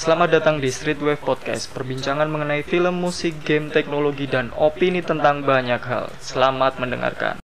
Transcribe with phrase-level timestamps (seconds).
[0.00, 5.76] Selamat datang di Streetwave Podcast, perbincangan mengenai film, musik, game, teknologi, dan opini tentang banyak
[5.76, 6.08] hal.
[6.24, 7.39] Selamat mendengarkan.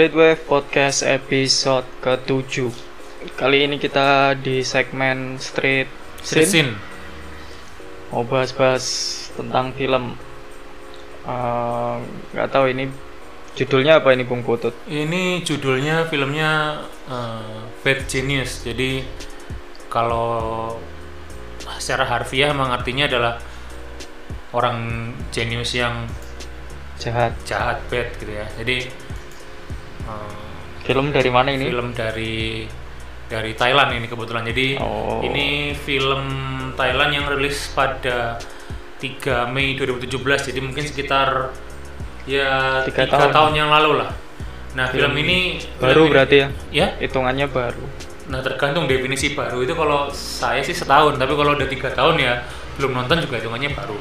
[0.00, 2.72] Streetwave Podcast episode ke-7
[3.36, 5.92] Kali ini kita di segmen Street
[6.24, 6.68] Scene Sin.
[8.08, 8.88] Mau bahas-bahas
[9.36, 10.16] tentang film
[11.28, 11.96] Eh,
[12.32, 12.88] nggak tahu ini
[13.52, 18.64] judulnya apa ini Bung Putut Ini judulnya filmnya eh, Bad Genius.
[18.64, 19.04] Jadi
[19.92, 20.80] kalau
[21.76, 23.36] secara harfiah emang artinya adalah
[24.56, 26.08] orang jenius yang
[26.96, 28.48] Jahat jahat bad gitu ya.
[28.56, 28.88] Jadi
[30.10, 31.66] eh, Film dari mana ini?
[31.66, 32.66] film dari
[33.26, 34.42] dari Thailand ini kebetulan.
[34.42, 35.22] Jadi Oh.
[35.22, 36.24] ini film
[36.74, 38.40] Thailand yang rilis pada
[38.98, 40.50] 3 Mei 2017.
[40.50, 41.54] Jadi mungkin sekitar
[42.24, 43.30] ya Tiga tiga tahun.
[43.30, 43.52] tahun.
[43.54, 44.10] yang lalu lah.
[44.70, 45.38] Nah film, Film ini
[45.76, 46.48] Baru film ini- berarti ya?
[46.70, 47.86] Ya, Hitungannya baru
[48.30, 52.46] nah tergantung definisi baru itu kalau saya sih setahun, tapi kalau udah tiga tahun ya
[52.78, 53.98] belum nonton juga hitungannya baru.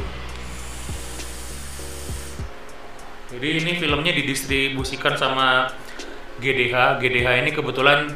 [3.30, 5.70] Jadi ini filmnya didistribusikan sama
[6.40, 6.76] GDH.
[6.98, 8.12] GDH ini kebetulan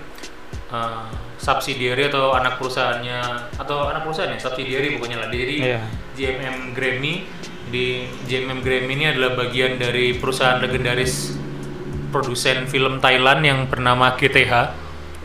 [0.72, 1.08] uh,
[1.38, 3.20] subsidiary atau anak perusahaannya
[3.60, 5.28] atau anak perusahaan ya subsidiary pokoknya lah.
[5.30, 5.80] Jadi Iya.
[6.16, 7.28] JMM Grammy.
[7.68, 11.34] Di JMM Grammy ini adalah bagian dari perusahaan legendaris
[12.14, 14.72] produsen film Thailand yang bernama GTH.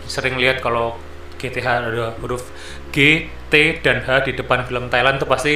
[0.09, 0.97] Sering lihat kalau
[1.37, 2.49] GTH ada huruf
[2.91, 5.55] G, T, dan H di depan film Thailand itu pasti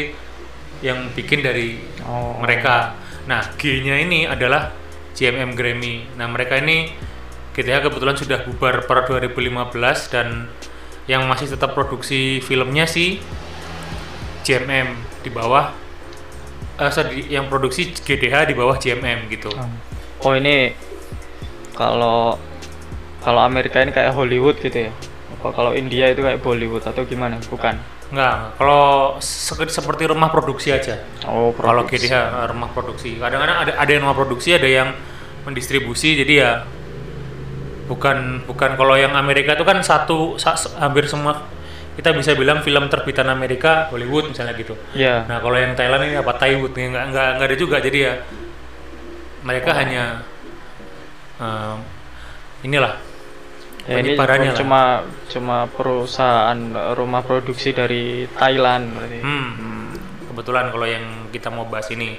[0.84, 2.36] yang bikin dari Oh.
[2.38, 2.92] mereka.
[3.24, 4.74] Nah, G-nya ini adalah
[5.14, 6.04] JMM Grammy.
[6.18, 6.90] Nah, mereka ini
[7.52, 10.48] GTH kebetulan sudah bubar per 2015 dan
[11.04, 13.18] yang masih tetap produksi filmnya sih
[14.42, 14.88] JMM
[15.22, 15.70] di bawah
[16.80, 19.52] eh sorry, yang produksi GDH di bawah JMM gitu.
[20.24, 20.72] Oh ini
[21.76, 22.40] kalau
[23.22, 24.92] kalau Amerika ini kayak Hollywood gitu ya?
[25.38, 27.38] Apa kalau India itu kayak Bollywood atau gimana?
[27.46, 27.78] Bukan.
[28.12, 31.00] Enggak, kalau se- seperti rumah produksi aja.
[31.24, 32.08] Oh, Kalau produksi.
[32.08, 33.10] GDH eh, rumah produksi.
[33.16, 34.88] Kadang-kadang ada ada yang rumah produksi, ada yang
[35.46, 36.18] mendistribusi.
[36.18, 36.66] Jadi ya
[37.86, 41.44] bukan bukan kalau yang Amerika itu kan satu sa- hampir semua
[41.92, 44.72] kita bisa bilang film terbitan Amerika Hollywood misalnya gitu.
[44.96, 45.28] Ya.
[45.28, 48.14] Nah kalau yang Thailand ini apa Thaiwood nih nggak nggak nggak ada juga jadi ya
[49.42, 50.22] mereka hanya
[51.38, 51.76] eh,
[52.64, 52.94] inilah
[53.82, 54.54] Ya, ini lah.
[54.54, 54.80] cuma
[55.26, 56.54] cuma perusahaan
[56.94, 59.18] rumah produksi dari Thailand berarti.
[59.18, 59.90] Hmm,
[60.30, 61.02] kebetulan kalau yang
[61.34, 62.14] kita mau bahas ini.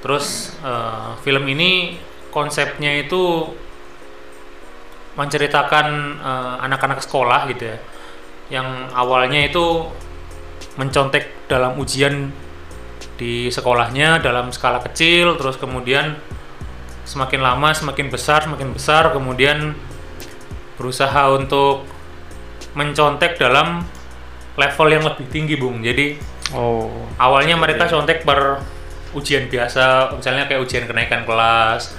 [0.00, 2.00] Terus eh, film ini
[2.32, 3.52] konsepnya itu
[5.14, 5.86] menceritakan
[6.18, 7.78] eh, anak-anak sekolah gitu ya,
[8.60, 9.88] yang awalnya itu
[10.74, 12.34] mencontek dalam ujian
[13.14, 16.18] di sekolahnya dalam skala kecil, terus kemudian
[17.06, 19.78] semakin lama semakin besar, semakin besar, kemudian
[20.74, 21.86] berusaha untuk
[22.74, 23.86] mencontek dalam
[24.58, 25.78] level yang lebih tinggi, Bung.
[25.82, 26.92] Jadi Oh.
[27.16, 28.60] awalnya mereka contek per
[29.16, 31.96] ujian biasa misalnya kayak ujian kenaikan kelas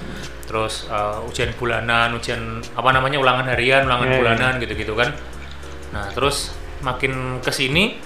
[0.56, 4.20] terus uh, ujian bulanan ujian apa namanya ulangan harian ulangan Iya, iya.
[4.24, 5.12] bulanan gitu-gitu kan.
[5.92, 8.00] Nah terus makin ke sini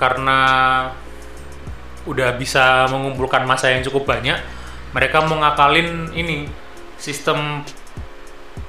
[0.00, 0.40] karena
[2.08, 4.40] udah bisa mengumpulkan masa yang cukup banyak
[4.96, 6.48] mereka mau ngakalin ini
[6.96, 7.60] sistem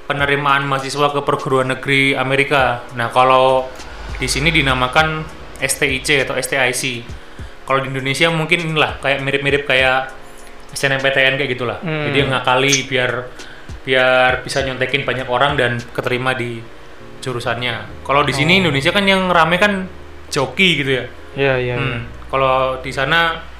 [0.04, 2.84] penerimaan mahasiswa ke perguruan negeri Amerika.
[2.92, 3.64] Nah kalau
[4.20, 5.24] di sini dinamakan
[5.56, 7.00] STIC atau STIC
[7.64, 10.12] kalau di Indonesia mungkin inilah kayak mirip-mirip kayak
[10.72, 11.78] SNMPTN kayak gitulah.
[11.80, 12.10] Hmm.
[12.10, 13.10] Jadi ngakali biar
[13.82, 16.62] biar bisa nyontekin banyak orang dan keterima di
[17.22, 18.02] jurusannya.
[18.02, 19.86] Kalau di sini Indonesia kan yang rame kan
[20.32, 21.04] joki gitu ya.
[21.32, 21.76] Ya, ya.
[21.78, 22.08] Hmm.
[22.28, 23.52] Kalau di sana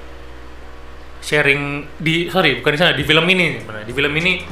[1.23, 4.43] sharing di sorry bukan di sana di film ini di film ini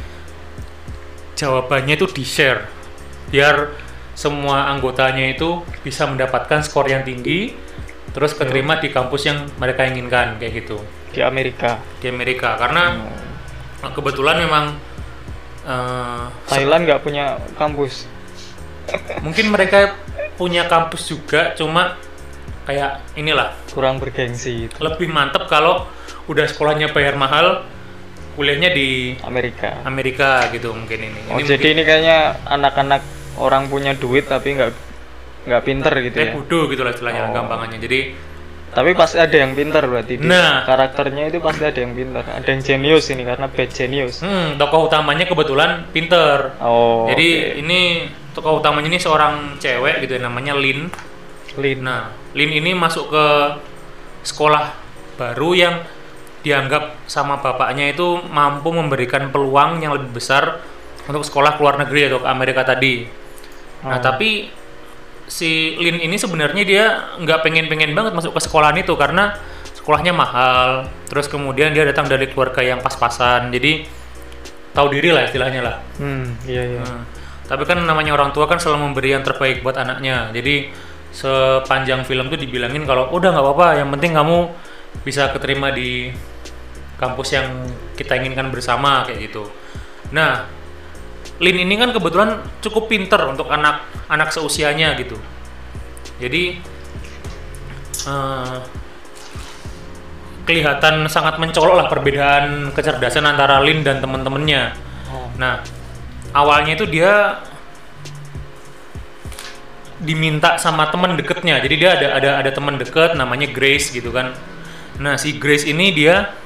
[1.35, 2.63] jawabannya itu di share
[3.27, 3.75] biar
[4.15, 7.51] semua anggotanya itu bisa mendapatkan skor yang tinggi
[8.15, 10.79] terus keterima di kampus yang mereka inginkan kayak gitu
[11.11, 11.79] Di Amerika.
[11.99, 12.83] di Amerika karena
[13.81, 13.91] Oh.
[13.91, 14.65] kebetulan memang
[15.61, 18.07] eh, Thailand nggak punya kampus.
[19.25, 19.93] mungkin mereka
[20.33, 21.95] punya kampus juga cuma
[22.63, 24.75] kayak inilah Kurang bergengsi itu.
[24.79, 25.85] lebih mantep kalau
[26.25, 27.61] udah sekolahnya bayar mahal
[28.33, 29.83] kuliahnya di Amerika.
[29.83, 31.19] Amerika gitu mungkin ini.
[31.29, 32.17] Oh, ini jadi ini kayaknya
[32.47, 33.01] anak-anak
[33.37, 34.71] orang punya duit tapi nggak
[35.41, 36.35] nggak pinter gitu kayak ya.
[36.37, 37.33] bodoh gitu lah istilahnya Oh.
[37.33, 37.77] gampangannya.
[37.77, 37.99] Jadi
[38.71, 40.15] Tapi pasti ada yang pintar berarti.
[40.15, 40.63] di Nah.
[40.63, 42.23] karakternya itu pasti ada yang pintar.
[42.23, 44.23] Ada yang jenius ini karena bad genius.
[44.23, 46.55] Hmm, tokoh utamanya kebetulan pinter.
[46.63, 47.03] Oh.
[47.11, 47.59] Jadi oke.
[47.67, 47.79] ini
[48.31, 50.87] tokoh utamanya ini seorang cewek gitu ya, namanya Lin.
[51.59, 51.79] Lin.
[51.83, 53.25] Nah, Lin ini masuk ke
[54.23, 54.71] sekolah
[55.19, 55.75] baru yang
[56.41, 60.63] dianggap sama bapaknya itu mampu memberikan peluang yang lebih besar
[61.05, 63.03] untuk sekolah ke luar negeri atau ke Amerika tadi.
[63.83, 64.01] Nah, Oh.
[64.01, 64.47] tapi
[65.31, 66.85] si Lin ini sebenarnya dia
[67.15, 69.39] nggak pengen-pengen banget masuk ke sekolahan itu karena
[69.71, 70.91] sekolahnya mahal.
[71.07, 73.47] Terus kemudian dia datang dari keluarga yang pas-pasan.
[73.55, 73.87] Jadi
[74.75, 75.75] tahu diri lah istilahnya lah.
[75.95, 76.83] Hmm, iya iya.
[76.83, 77.07] Nah,
[77.47, 80.35] tapi kan namanya orang tua kan selalu memberi yang terbaik buat anaknya.
[80.35, 80.67] Jadi
[81.11, 84.51] sepanjang film tuh dibilangin kalau udah nggak apa-apa, yang penting kamu
[85.07, 86.11] bisa keterima di
[86.99, 87.47] kampus yang
[87.95, 89.47] kita inginkan bersama kayak gitu.
[90.11, 90.47] Nah,
[91.41, 95.17] Lin ini kan kebetulan cukup pinter untuk anak anak seusianya gitu.
[96.21, 96.61] Jadi
[98.05, 98.57] eh,
[100.45, 104.77] kelihatan sangat mencolok lah perbedaan kecerdasan antara Lin dan teman-temannya.
[105.09, 105.33] Oh.
[105.41, 105.65] Nah,
[106.37, 107.41] awalnya itu dia
[110.01, 111.57] diminta sama teman deketnya.
[111.57, 114.33] Jadi dia ada ada ada teman deket namanya Grace gitu kan.
[115.01, 116.37] Nah, si Grace ini dia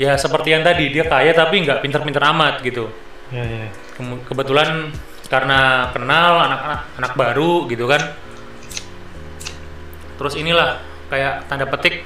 [0.00, 2.88] ya seperti yang tadi dia kaya tapi nggak pinter-pinter amat gitu.
[3.96, 4.90] Kemu- Kebetulan
[5.30, 8.02] karena kenal anak-anak anak baru gitu kan.
[10.18, 12.02] Terus inilah kayak tanda petik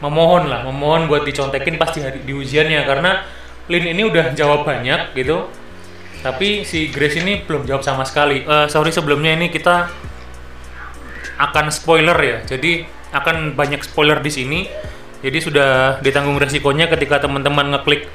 [0.00, 3.26] memohon lah, memohon buat dicontekin pasti hari di ujiannya karena
[3.70, 5.46] Lin ini udah jawab banyak gitu.
[6.20, 8.42] Tapi si Grace ini belum jawab sama sekali.
[8.42, 9.88] Eh, sorry sebelumnya ini kita
[11.38, 12.38] akan spoiler ya.
[12.44, 14.60] Jadi akan banyak spoiler di sini.
[15.20, 18.08] Jadi sudah ditanggung resikonya ketika teman-teman ngeklik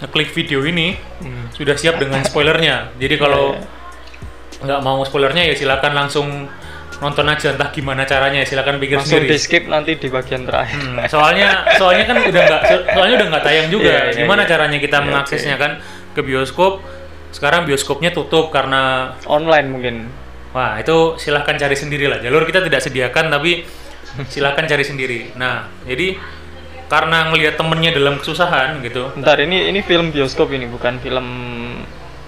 [0.00, 1.50] ngeklik video ini Hmm.
[1.50, 2.94] sudah siap dengan spoilernya.
[2.96, 3.66] Jadi kalau Iya,
[4.60, 6.26] nggak mau spoilernya ya silakan langsung
[6.98, 9.30] nonton aja entah gimana caranya ya silakan pikir Langsung sendiri.
[9.30, 10.78] di skip nanti di bagian terakhir.
[10.78, 13.86] Hmm, soalnya soalnya kan udah nggak soalnya udah nggak tayang juga.
[13.86, 14.48] Iya, iya, Gimana iya.
[14.48, 15.72] caranya kita Iya, mengaksesnya kan
[16.10, 16.82] ke bioskop?
[17.30, 19.96] Sekarang bioskopnya tutup karena Online mungkin.
[20.48, 22.18] wah itu silahkan cari sendiri lah.
[22.18, 23.62] Jalur kita tidak sediakan tapi
[24.26, 25.18] silahkan cari sendiri.
[25.36, 26.18] Nah jadi
[26.88, 31.26] karena ngelihat temennya dalam kesusahan gitu, Bentar ini ini film bioskop ini bukan film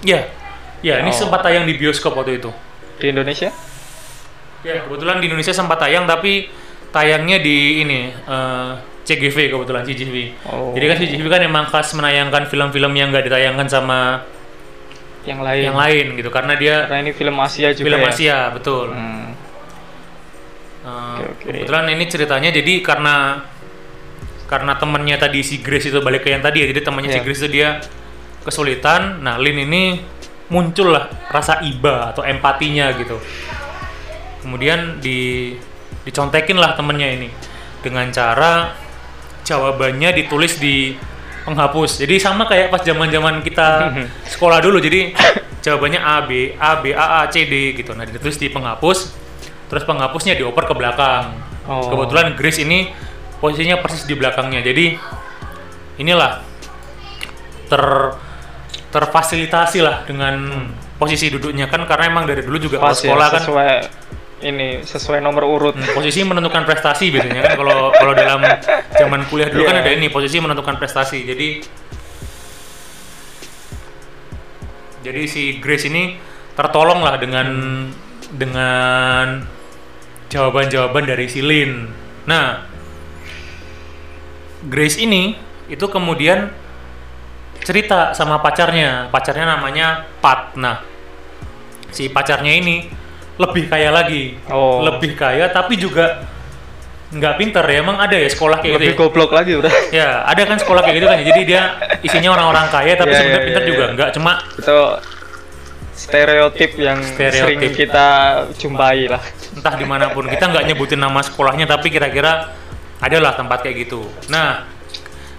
[0.01, 0.25] ya
[0.79, 1.17] ya ini Oh.
[1.17, 2.49] sempat tayang di bioskop waktu itu.
[2.97, 3.49] di Indonesia.
[4.61, 6.45] Ya, kebetulan di Indonesia sempat tayang tapi
[6.89, 8.71] tayangnya di ini eh,
[9.01, 10.15] CGV kebetulan CGV.
[10.45, 10.69] Oh.
[10.71, 14.21] Jadi kan CGV kan emang khas menayangkan film-film yang nggak ditayangkan sama
[15.21, 15.61] Yang lain.
[15.65, 18.09] yang lain gitu karena dia Karena ini film Asia juga film ya.
[18.09, 18.93] Asia betul.
[18.93, 19.33] Hmm.
[20.81, 21.45] Eh, Oke, oke.
[21.61, 23.15] Kebetulan ini ceritanya jadi karena
[24.51, 27.23] karena temennya tadi si Grace itu balik ke yang tadi ya jadi temannya si Iya.
[27.23, 27.69] Grace itu dia
[28.43, 29.23] kesulitan.
[29.23, 30.03] Nah Lin ini
[30.51, 33.15] muncul lah rasa iba atau empatinya gitu.
[34.43, 35.55] Kemudian di
[36.03, 37.31] dicontekin lah temennya ini
[37.79, 38.75] dengan cara
[39.47, 40.99] jawabannya ditulis di
[41.47, 42.03] penghapus.
[42.03, 43.95] Jadi sama kayak pas zaman-zaman kita
[44.35, 44.83] sekolah dulu.
[44.83, 45.15] Jadi
[45.63, 47.95] jawabannya A B A B A A C D gitu.
[47.95, 49.15] Nah ditulis di penghapus.
[49.71, 51.39] Terus penghapusnya dioper ke belakang.
[51.71, 51.87] Oh.
[51.87, 52.91] Kebetulan Grace ini
[53.41, 54.61] posisinya persis di belakangnya.
[54.61, 54.95] Jadi
[55.97, 56.45] inilah
[57.67, 57.83] ter
[58.91, 60.67] terfasilitasi lah dengan
[60.99, 63.71] posisi duduknya kan karena emang dari dulu juga Pas ya, sekolah kan sesuai
[64.41, 65.75] ini sesuai nomor urut.
[65.79, 68.41] Hmm, posisi menentukan prestasi biasanya kan kalau kalau dalam
[68.99, 69.83] zaman kuliah dulu kan Iya.
[69.87, 71.47] ada ini posisi menentukan prestasi jadi
[75.01, 76.17] jadi si Grace ini
[76.53, 77.47] tertolong lah dengan
[78.33, 79.45] dengan
[80.29, 81.89] jawaban-jawaban dari si Lin
[82.25, 82.70] nah
[84.61, 85.33] Grace ini
[85.65, 86.51] itu kemudian
[87.61, 90.81] cerita sama pacarnya pacarnya namanya Pat nah
[91.89, 92.89] si pacarnya ini
[93.37, 94.81] lebih kaya lagi Oh.
[94.81, 96.25] lebih kaya tapi juga
[97.11, 99.01] nggak pinter ya emang ada ya sekolah kayak Lebih gitu ya?
[99.03, 99.73] goblok lagi udah.
[99.91, 101.25] ya ada kan sekolah kayak gitu kan ya.
[101.27, 101.61] jadi dia
[102.01, 103.93] isinya orang-orang kaya tapi Iya, sebenarnya iya, pinter iya, juga iya.
[103.93, 104.77] nggak cuma Itu
[105.91, 107.41] stereotip yang Stereotip.
[107.43, 108.07] sering kita
[108.57, 109.21] jumpai lah.
[109.51, 112.47] entah di mana pun kita nggak nyebutin nama sekolahnya tapi kira-kira
[113.01, 114.05] adalah tempat kayak gitu.
[114.29, 114.69] Nah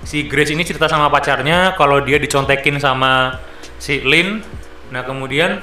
[0.02, 3.38] si Grace ini cerita sama pacarnya kalau dia dicontekin sama
[3.78, 4.42] si Lin.
[4.90, 5.62] Nah kemudian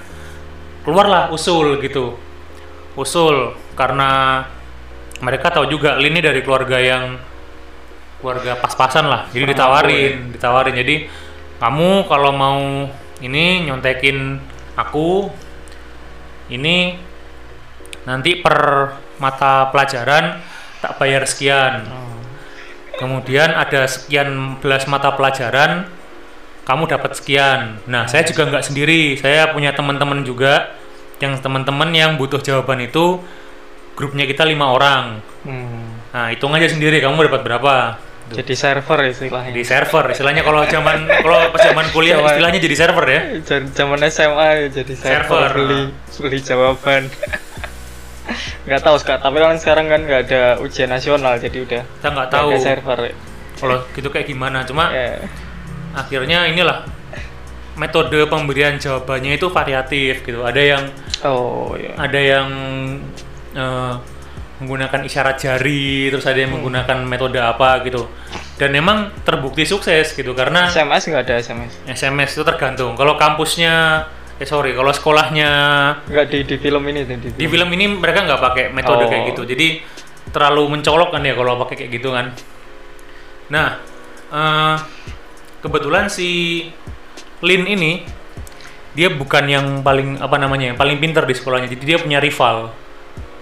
[0.87, 2.15] keluarlah usul gitu.
[2.95, 4.43] Usul karena
[5.19, 7.19] mereka tahu juga Lin ini dari keluarga yang
[8.23, 9.27] keluarga pas-pasan lah.
[9.35, 10.75] Jadi ditawarin ditawarin.
[10.79, 10.95] Jadi
[11.59, 12.87] kamu kalau mau
[13.19, 14.39] ini nyontekin
[14.79, 15.27] aku
[16.49, 16.95] ini
[18.07, 18.57] nanti per
[19.19, 20.39] mata pelajaran
[20.79, 21.83] tak bayar sekian
[22.95, 25.87] kemudian ada sekian belas mata pelajaran
[26.63, 30.75] kamu dapat sekian nah saya juga nggak sendiri saya punya teman-teman juga
[31.19, 33.19] yang teman-teman yang butuh jawaban itu
[33.95, 36.03] grupnya kita lima orang Hmm.
[36.11, 37.95] Nah, hitung aja sendiri kamu dapat berapa.
[38.27, 38.43] Tuh.
[38.43, 39.55] Jadi server istilahnya.
[39.55, 43.21] Di server, istilahnya kalau zaman kalau pas zaman kuliah Zaman- istilahnya jadi server ya.
[43.71, 45.49] Zaman SMA ya, jadi server, Server.
[45.55, 45.79] beli
[46.19, 47.07] beli jawaban.
[48.63, 52.29] Nggak tahu sekarang, tapi kan sekarang kan nggak ada ujian nasional, jadi udah Kita nggak
[52.29, 52.99] tahu ada server.
[53.55, 54.63] kalau gitu kayak gimana.
[54.63, 55.19] Cuma Ya.
[55.91, 56.85] akhirnya inilah
[57.75, 60.43] metode pemberian jawabannya itu variatif gitu.
[60.43, 60.83] Ada yang
[61.21, 61.95] Oh ya.
[61.95, 62.47] ada yang
[63.49, 63.93] eh,
[64.59, 66.61] menggunakan isyarat jari, terus ada yang Hmm.
[66.61, 68.05] menggunakan metode apa gitu.
[68.55, 71.73] Dan memang terbukti sukses gitu karena SMS nggak ada SMS.
[71.87, 72.93] SMS itu tergantung.
[72.93, 74.03] Kalau kampusnya,
[74.39, 75.49] eh sorry, kalau sekolahnya
[76.07, 79.09] Nggak di di film ini tuh, di di film ini mereka nggak pakai metode Oh.
[79.11, 79.43] kayak gitu.
[79.43, 79.83] Jadi
[80.31, 82.31] terlalu mencolok kan ya kalau pakai kayak gitu kan.
[83.51, 83.83] Nah,
[84.31, 84.75] eh,
[85.59, 86.63] kebetulan si
[87.43, 88.03] Lin ini
[88.95, 91.67] dia bukan yang paling apa namanya, yang paling pintar di sekolahnya.
[91.67, 92.71] Jadi dia punya rival.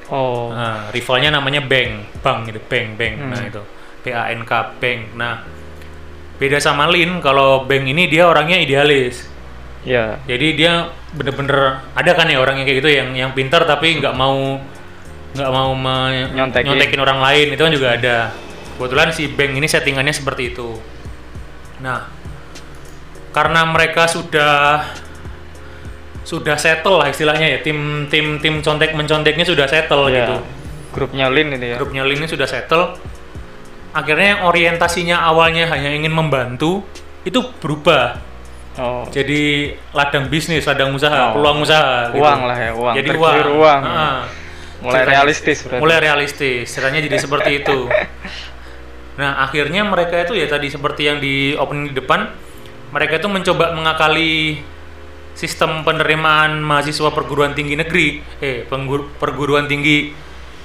[0.10, 0.50] Oh.
[0.50, 3.22] Nah, rivalnya namanya Bang, Bang gitu, Bang, Bang.
[3.22, 3.50] Nah Hmm.
[3.54, 3.62] itu
[4.02, 5.14] B A N K Bang.
[5.14, 5.44] Nah,
[6.40, 9.28] beda sama Lin, kalau Bang ini dia orangnya idealis.
[9.86, 10.18] Ya.
[10.26, 14.14] Jadi dia bener-bener ada kan ya orang yang kayak gitu yang yang pintar tapi nggak
[14.14, 14.60] mau
[15.38, 16.66] nggak mau me- Nyontekin.
[16.74, 18.18] nyontekin orang lain itu kan juga ada.
[18.78, 20.78] Kebetulan si Bang ini settingannya seperti itu.
[21.82, 22.10] Nah,
[23.34, 24.86] karena mereka sudah
[26.28, 30.26] sudah settle lah istilahnya ya tim tim tim contek menconteknya sudah settle ya.
[30.26, 30.36] gitu.
[30.92, 31.78] Grupnya Lin ini ya.
[31.80, 32.98] Grupnya Lin ini sudah settle.
[33.96, 36.84] Akhirnya yang orientasinya awalnya hanya ingin membantu
[37.24, 38.20] itu berubah
[38.78, 39.10] Oh.
[39.10, 41.42] jadi ladang bisnis, ladang usaha, Oh.
[41.42, 42.14] peluang usaha.
[42.14, 42.22] gitu.
[42.22, 42.94] Uang lah ya, uang.
[42.94, 43.36] Jadi uang.
[43.58, 43.82] uang.
[43.84, 44.18] Heeh.
[44.78, 45.82] Mulai Ceritanya- realistis berarti.
[45.82, 46.66] Mulai realistis.
[46.70, 47.78] Ceritanya jadi seperti itu.
[49.18, 52.30] Nah, akhirnya mereka itu ya tadi seperti yang di opening di depan,
[52.94, 54.62] mereka itu mencoba mengakali
[55.34, 60.14] sistem penerimaan mahasiswa perguruan tinggi negeri, eh penggur- perguruan tinggi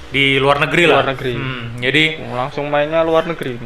[0.09, 1.01] di luar negeri lah.
[1.01, 1.33] Luar negeri.
[1.33, 3.57] Hmm, jadi Langsung mainnya luar negeri.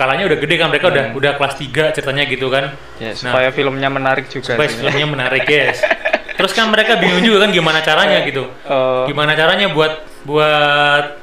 [0.00, 1.18] Skalanya udah gede kan mereka udah Hmm.
[1.20, 2.72] udah kelas 3 ceritanya gitu kan.
[2.96, 4.80] Ya, Nah, supaya filmnya menarik juga supaya sih.
[4.80, 5.84] filmnya menarik yes.
[6.32, 8.48] Terus kan mereka bingung juga kan gimana caranya gitu.
[8.64, 9.04] Oh.
[9.04, 9.92] Gimana caranya buat
[10.24, 11.20] buat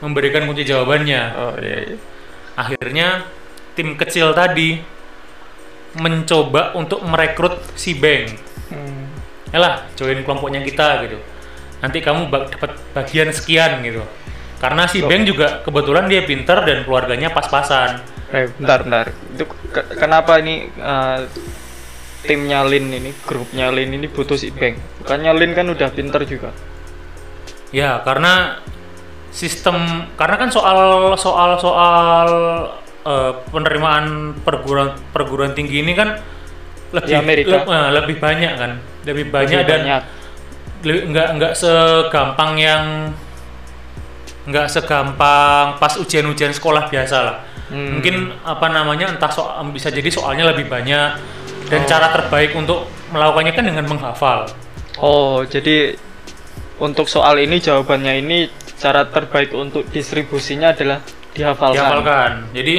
[0.00, 1.22] memberikan kunci jawabannya.
[1.34, 1.96] Oh iya, iya.
[2.54, 3.28] Akhirnya
[3.74, 4.80] tim kecil tadi
[5.92, 8.32] mencoba untuk merekrut si Bang.
[8.72, 9.12] Hmm.
[9.52, 11.20] Yalah, join kelompoknya kita gitu.
[11.78, 14.00] Nanti kamu bak- dapat bagian sekian gitu.
[14.62, 15.02] Karena si.
[15.02, 17.98] Bang juga kebetulan dia pinter dan keluarganya pas-pasan.
[18.30, 19.06] Eh, bentar, bentar.
[19.34, 21.18] Itu ke- kenapa ini eh,
[22.22, 24.78] timnya Lin ini, grupnya Lin ini butuh si Bang?
[25.02, 26.54] Bukannya Lin kan udah pinter juga.
[27.74, 28.62] Ya, karena
[29.32, 30.78] sistem karena kan soal
[31.18, 32.28] soal soal
[33.02, 36.22] eh, penerimaan perguruan perguruan tinggi ini kan
[36.92, 40.02] lebih Di le- eh, lebih banyak kan, lebih banyak Lebih dan banyak.
[40.84, 42.84] le- nggak nggak segampang yang
[44.42, 47.36] nggak segampang pas ujian-ujian sekolah biasa lah.
[47.70, 47.98] Hmm.
[47.98, 51.10] Mungkin apa namanya entah soal bisa jadi soalnya lebih banyak
[51.70, 51.88] dan Oh.
[51.88, 52.84] cara terbaik untuk
[53.14, 54.44] melakukannya kan dengan menghafal.
[55.00, 55.96] Oh, jadi
[56.76, 58.38] untuk soal ini jawabannya ini
[58.76, 60.98] cara terbaik untuk distribusinya adalah
[61.32, 61.78] dihafalkan.
[61.78, 62.30] Dihafalkan.
[62.52, 62.76] Jadi.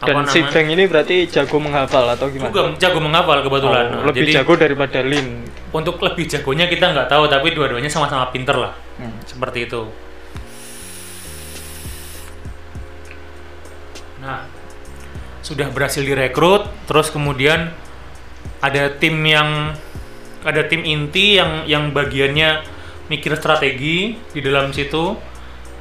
[0.00, 0.40] Apa Dan si?
[0.40, 2.48] Bang ini berarti jago menghafal atau gimana?
[2.48, 3.84] juga jago menghafal kebetulan.
[3.84, 5.44] Oh, Nah, lebih jadi jago daripada Lin.
[5.76, 8.72] untuk lebih jagonya kita nggak tahu tapi dua-duanya sama-sama pinter lah.
[8.96, 9.12] Hmm.
[9.28, 9.84] Seperti itu.
[15.50, 17.74] Sudah berhasil direkrut, terus kemudian
[18.62, 19.74] ada tim yang
[20.46, 22.62] ada tim inti yang yang bagiannya
[23.10, 25.18] mikir strategi di dalam situ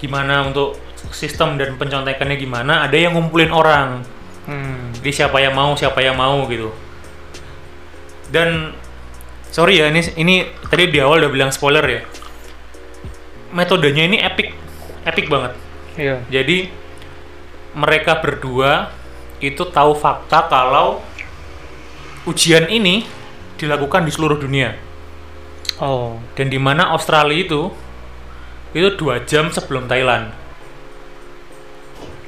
[0.02, 0.82] gimana untuk
[1.14, 4.02] sistem dan pencontekannya gimana, ada yang ngumpulin orang.
[4.50, 4.90] Hmm.
[4.98, 6.74] Jadi siapa yang mau, siapa yang mau gitu.
[8.34, 8.74] Dan
[9.54, 10.36] sorry ya ini ini
[10.66, 12.02] tadi di awal udah bilang spoiler ya.
[13.54, 14.58] Metodenya ini epic,
[15.06, 15.54] epic banget.
[15.94, 16.18] Iya.
[16.34, 16.70] Jadi
[17.78, 18.99] mereka berdua
[19.40, 21.00] itu tahu fakta kalau
[22.24, 23.08] ujian ini
[23.56, 24.76] dilakukan di seluruh dunia
[25.80, 26.20] Oh.
[26.36, 27.72] dan di mana Australia itu
[28.76, 30.30] itu dua jam sebelum Thailand.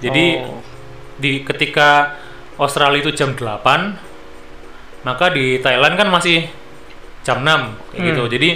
[0.02, 0.58] Jadi Oh.
[1.22, 2.18] di ketika
[2.58, 4.00] Australia itu jam 8
[5.04, 6.50] maka di Thailand kan masih
[7.22, 8.08] jam 6 kayak Hmm.
[8.10, 8.24] gitu.
[8.32, 8.50] Jadi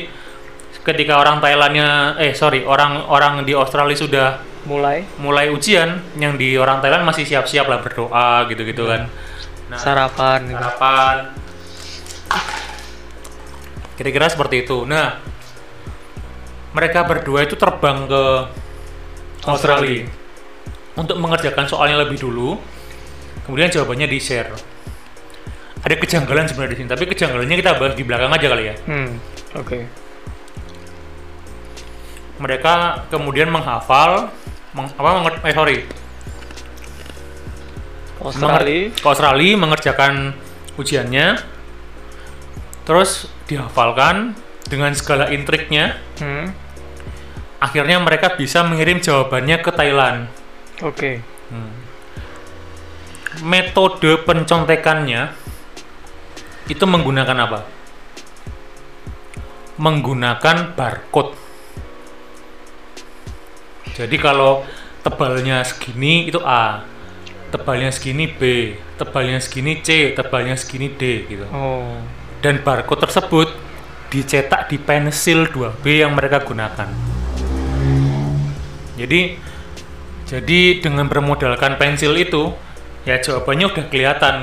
[0.85, 4.27] ketika orang Thailandnya eh sorry orang-orang di Australia sudah
[4.65, 9.07] mulai mulai ujian yang di orang Thailand masih siap-siap lah berdoa gitu-gitu kan.
[9.69, 10.57] Nah, sarapan gitu.
[10.57, 11.15] harapan
[13.95, 14.83] kira-kira seperti itu.
[14.83, 15.19] Nah,
[16.75, 18.23] mereka berdua itu terbang ke
[19.47, 20.07] Australia
[20.99, 22.59] untuk mengerjakan soalnya lebih dulu.
[23.47, 24.51] Kemudian jawabannya di share.
[25.85, 28.75] Ada kejanggalan sebenarnya di sini, tapi kejanggalannya kita bahas di belakang aja kali ya.
[28.89, 29.09] Hmm.
[29.53, 29.85] Oke.
[32.41, 34.33] Mereka kemudian menghafal
[34.75, 35.77] meng- apa menger- eh sorry.
[38.21, 38.91] Australia.
[38.91, 40.13] Menger- ke Australia mengerjakan
[40.75, 41.27] ujiannya.
[42.85, 45.97] Terus dihafalkan dengan segala intriknya.
[46.19, 46.53] Hmm.
[47.55, 50.29] akhirnya mereka bisa mengirim jawabannya ke Thailand.
[50.85, 51.23] Oke.
[53.43, 55.33] metode pencontekannya
[56.71, 57.59] itu menggunakan apa?
[59.75, 61.35] Menggunakan barcode
[63.95, 64.67] jadi kalau
[65.01, 66.83] tebalnya segini itu A
[67.49, 72.03] tebalnya segini B tebalnya segini C tebalnya segini D gitu Oh.
[72.43, 73.49] dan barcode tersebut
[74.15, 76.87] dicetak di pensil 2B yang mereka gunakan.
[78.95, 79.35] Jadi
[80.25, 82.55] jadi dengan bermodalkan pensil itu
[83.03, 84.35] ya jawabannya udah kelihatan.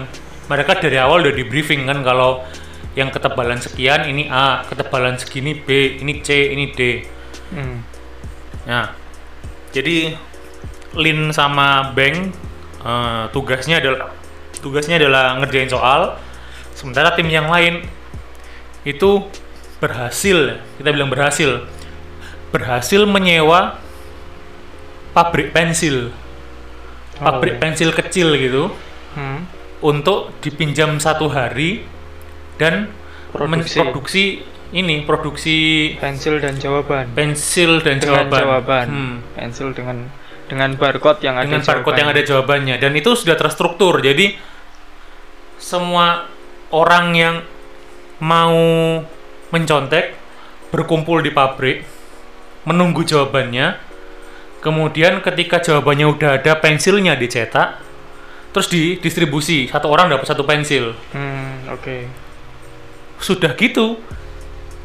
[0.50, 2.44] Mereka dari awal udah di briefing kan kalau
[2.92, 7.08] yang ketebalan sekian ini A, ketebalan segini B, ini C, ini D.
[7.48, 7.80] Hmm.
[8.68, 8.92] Nah,
[9.72, 10.14] jadi
[10.94, 12.30] Lin sama Bang
[12.84, 14.12] eh, tugasnya adalah
[14.62, 16.20] tugasnya adalah ngerjain soal,
[16.76, 17.82] sementara tim yang lain
[18.86, 19.26] itu
[19.82, 21.66] berhasil, kita bilang berhasil,
[22.54, 23.82] berhasil menyewa
[25.10, 26.14] pabrik pensil,
[27.18, 27.60] pabrik Oh.
[27.60, 28.70] pensil kecil gitu
[29.18, 29.44] Hmm.
[29.82, 31.82] untuk dipinjam satu hari
[32.56, 32.88] dan
[33.82, 34.44] Produksi.
[34.72, 37.12] Ini produksi Pensil dan jawaban.
[37.12, 38.40] pensil dan dengan jawaban.
[38.40, 38.86] jawaban.
[38.88, 39.16] Hmm.
[39.36, 39.96] Pensil dengan
[40.48, 44.36] dengan barcode yang ada dengan barcode yang ada jawabannya dan itu sudah terstruktur jadi
[45.56, 46.28] semua
[46.68, 47.34] orang yang
[48.20, 48.52] mau
[49.48, 50.12] mencontek
[50.68, 51.88] berkumpul di pabrik
[52.68, 53.80] menunggu jawabannya
[54.60, 57.80] kemudian ketika jawabannya udah ada pensilnya dicetak
[58.52, 61.96] terus didistribusi satu orang dapat satu pensil Hmm, oke.
[63.18, 63.96] sudah gitu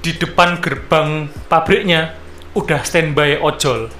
[0.07, 2.15] di depan gerbang pabriknya
[2.55, 3.91] udah standby ojol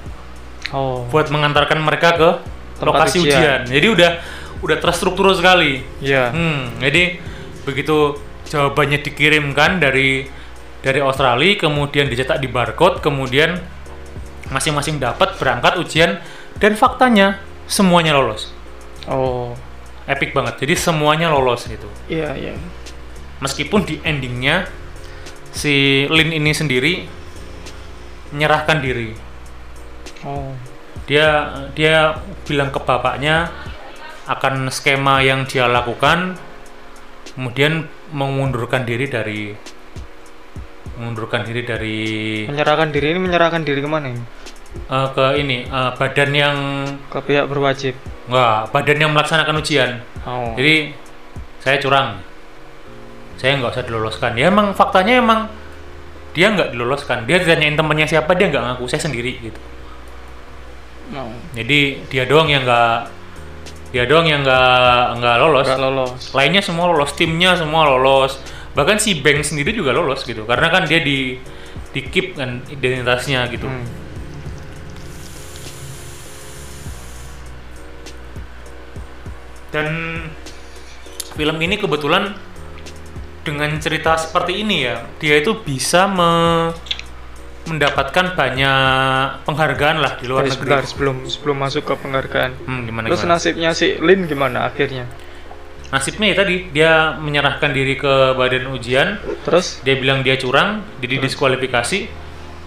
[0.68, 1.08] Oh.
[1.08, 2.30] buat mengantarkan mereka ke
[2.76, 3.32] Tempat lokasi ujian.
[3.40, 3.60] ujian.
[3.72, 4.12] Jadi udah
[4.60, 5.80] udah terstruktur sekali.
[6.04, 6.28] Iya.
[6.36, 7.24] Hmm, jadi
[7.64, 8.20] begitu
[8.52, 10.28] jawabannya dikirimkan dari
[10.84, 13.63] dari Australia, kemudian dicetak di barcode, kemudian
[14.52, 16.20] masing-masing dapat berangkat ujian
[16.60, 18.52] dan faktanya semuanya lolos.
[19.08, 19.56] Oh.
[20.04, 20.60] Epic banget.
[20.67, 21.88] Jadi semuanya lolos gitu.
[22.12, 22.54] Iya, iya.
[23.39, 24.67] Meskipun di endingnya
[25.58, 25.74] si
[26.08, 26.93] Lin ini sendiri
[28.30, 29.17] menyerahkan diri.
[30.22, 30.54] Oh.
[31.06, 33.48] dia dia bilang ke bapaknya
[34.26, 36.36] akan skema yang dia lakukan
[37.32, 39.54] kemudian mengundurkan diri dari
[40.98, 41.98] mengundurkan diri dari
[42.43, 44.20] Menyerahkan diri ini menyerahkan diri ke mana ini?
[44.84, 46.58] eh, ke ini eh, badan yang
[47.08, 47.93] Ke pihak berwajib.
[48.26, 49.91] enggak badan yang melaksanakan ujian
[50.26, 50.52] Oh.
[50.54, 50.91] jadi
[51.62, 52.20] saya curang
[53.38, 54.34] saya nggak usah diloloskan.
[54.36, 55.50] Ya emang faktanya emang
[56.34, 57.26] dia nggak diloloskan.
[57.30, 58.86] Dia ditanyain temennya siapa dia nggak ngaku.
[58.89, 59.62] Saya sendiri gitu.
[61.08, 61.32] Oh.
[61.56, 63.08] jadi dia doang yang nggak
[63.95, 65.67] dia doang yang nggak nggak lolos.
[65.80, 66.12] Lolos.
[66.36, 67.15] lainnya semua lolos.
[67.15, 68.41] Timnya semua lolos.
[68.76, 70.43] Bahkan si Bank sendiri juga lolos gitu.
[70.43, 71.39] Karena kan dia di
[71.95, 73.65] di keep kan identitasnya gitu.
[73.65, 74.08] Hmm.
[79.78, 79.88] dan
[81.36, 82.34] film ini kebetulan
[83.47, 86.75] dengan cerita seperti ini ya dia itu bisa me-
[87.63, 88.79] mendapatkan banyak
[89.43, 92.51] penghargaan lah di luar Tapi negeri sebentar sebelum sebelum masuk ke penghargaan.
[92.63, 95.05] hmm, gimana Terus gimana nasibnya si Lin gimana akhirnya?
[95.88, 101.15] nasibnya ya tadi dia menyerahkan diri ke badan ujian Terus dia bilang dia curang jadi
[101.21, 101.99] diskualifikasi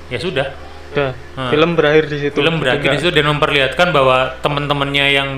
[0.08, 0.48] ya sudah
[0.90, 1.48] udah Hmm.
[1.48, 2.34] film berakhir di situ.
[2.34, 3.02] film berakhir di Enggak.
[3.06, 5.28] situ dan memperlihatkan bahwa teman-temannya yang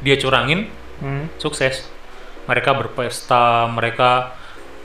[0.00, 0.66] dia curangin
[0.98, 1.30] Hmm.
[1.36, 1.86] sukses
[2.44, 4.34] mereka berpesta mereka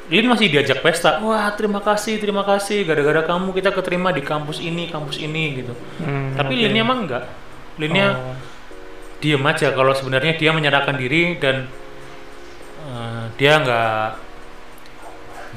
[0.06, 4.60] Lin masih diajak pesta wah terima kasih terima kasih gara-gara kamu kita keterima di kampus
[4.60, 6.62] ini kampus ini gitu Hmm, tapi oke.
[6.62, 7.24] Linnya emang enggak
[7.76, 8.36] Linnya Oh.
[9.18, 11.66] diem aja kalau sebenarnya dia menyerahkan diri dan
[12.86, 14.02] eh, dia nggak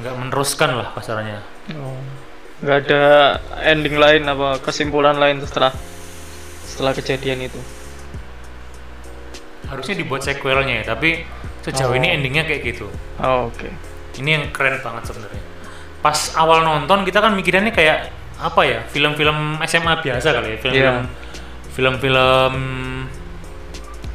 [0.01, 1.45] nggak meneruskan lah kasarnya
[1.77, 2.01] Oh.
[2.59, 3.03] Nggak ada
[3.63, 5.71] ending lain apa kesimpulan lain setelah
[6.65, 7.61] setelah kejadian itu.
[9.69, 11.29] harusnya dibuat sequelnya ya tapi
[11.61, 11.99] sejauh Oh.
[12.01, 12.89] ini endingnya kayak gitu
[13.21, 13.69] Oh, oke.
[14.19, 15.43] Ini yang keren banget sebenarnya
[15.99, 20.99] pas awal nonton kita kan mikirannya kayak apa ya film-film SMA biasa kali ya film-film
[20.99, 21.11] Iya.
[21.73, 22.53] film-film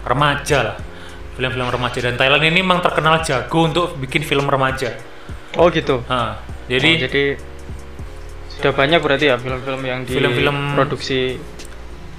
[0.04, 0.78] remaja lah
[1.34, 4.96] film-film remaja dan Thailand ini memang terkenal jago untuk bikin film remaja
[5.54, 6.02] Oh, gitu.
[6.08, 7.24] Nah, Oh, jadi jadi
[8.50, 11.38] sudah banyak berarti ya film-film yang Film-film- diproduksi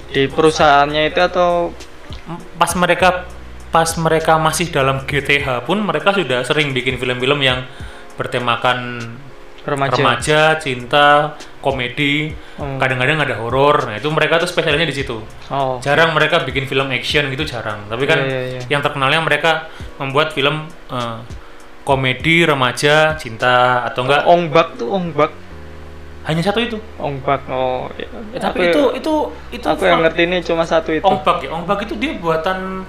[0.09, 1.75] di perusahaannya itu atau
[2.55, 3.27] pas mereka
[3.75, 7.67] pas mereka masih dalam GTH pun mereka sudah sering bikin film-film yang
[8.15, 9.03] bertemakan
[9.65, 9.97] remaja?
[9.97, 12.79] remaja, cinta, komedi, Hmm.
[12.79, 13.89] kadang-kadang ada horor.
[13.89, 15.19] Nah, itu mereka tuh spesialnya di situ.
[15.49, 15.81] Oh.
[15.81, 17.83] Jarang mereka bikin film action gitu jarang.
[17.89, 18.61] Tapi kan Iya, iya, iya.
[18.71, 21.17] yang terkenalnya mereka membuat film eh,
[21.83, 25.33] komedi remaja, cinta atau enggak Ongbak tuh Ongbak.
[26.25, 26.79] hanya satu itu.
[26.97, 27.45] Ongbak.
[27.49, 27.89] Oh.
[27.97, 28.07] Eh,
[28.39, 29.15] tapi Aku- itu itu
[29.51, 31.05] itu aku yang ngerti ini cuma satu itu.
[31.05, 31.51] Ongbak ya.
[31.51, 32.85] Ongbak itu dia buatan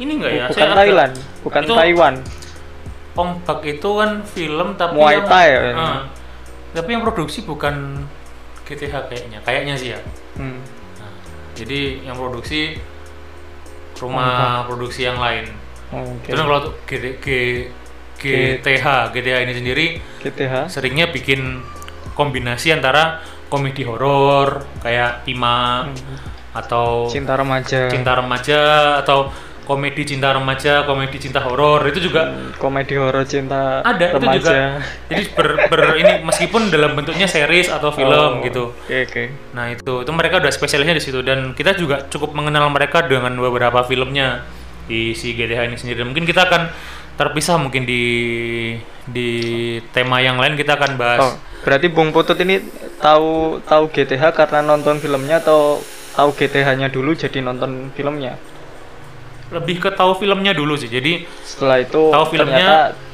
[0.00, 0.44] ini enggak ya?
[0.44, 2.14] bukan Saya agak- Thailand, bukan Itu- Taiwan.
[3.12, 5.76] Ongbak itu kan film tapi Muay yang, Thai ya ini.
[5.76, 6.00] Ah,
[6.72, 8.06] tapi yang produksi bukan
[8.64, 10.00] GTH kayaknya, kayaknya sih ya.
[10.34, 10.62] Hmm.
[10.96, 11.12] Nah,
[11.52, 12.80] jadi yang produksi
[13.96, 15.52] rumah produksi yang lain.
[15.90, 16.30] Oh, Oke.
[16.30, 17.68] Terus kalau G- G-
[18.16, 19.86] GTH, GTH ini sendiri
[20.18, 20.70] GTH.
[20.70, 21.60] seringnya bikin
[22.14, 25.88] kombinasi antara komedi horor kayak Ima
[26.52, 27.12] atau Hmm.
[27.12, 27.90] Cinta remaja.
[27.90, 28.60] cinta remaja
[28.98, 29.28] atau
[29.70, 34.34] komedi cinta remaja, komedi cinta horor itu juga Komedi horor cinta ada remaja.
[34.34, 34.58] itu juga.
[35.06, 38.74] Jadi ber, ber- ini meskipun dalam bentuknya series atau film Oh, gitu.
[38.74, 39.22] Oke oke.
[39.54, 43.30] Nah itu itu mereka udah spesialisnya di situ dan kita juga cukup mengenal mereka dengan
[43.38, 44.42] beberapa filmnya
[44.90, 46.02] di si GDH ini sendiri.
[46.02, 46.66] Mungkin kita akan
[47.14, 48.02] terpisah mungkin di
[49.06, 49.30] di
[49.94, 51.20] tema yang lain kita akan bahas.
[51.22, 52.58] Oh, berarti Bung Putut ini
[52.98, 55.78] tahu tahu GTH karena nonton filmnya atau
[56.10, 58.34] tahu GTH-nya dulu jadi nonton filmnya.
[59.50, 60.86] Lebih ke tahu filmnya dulu sih.
[60.86, 63.08] Jadi Setelah itu Tahu filmnya, ternyata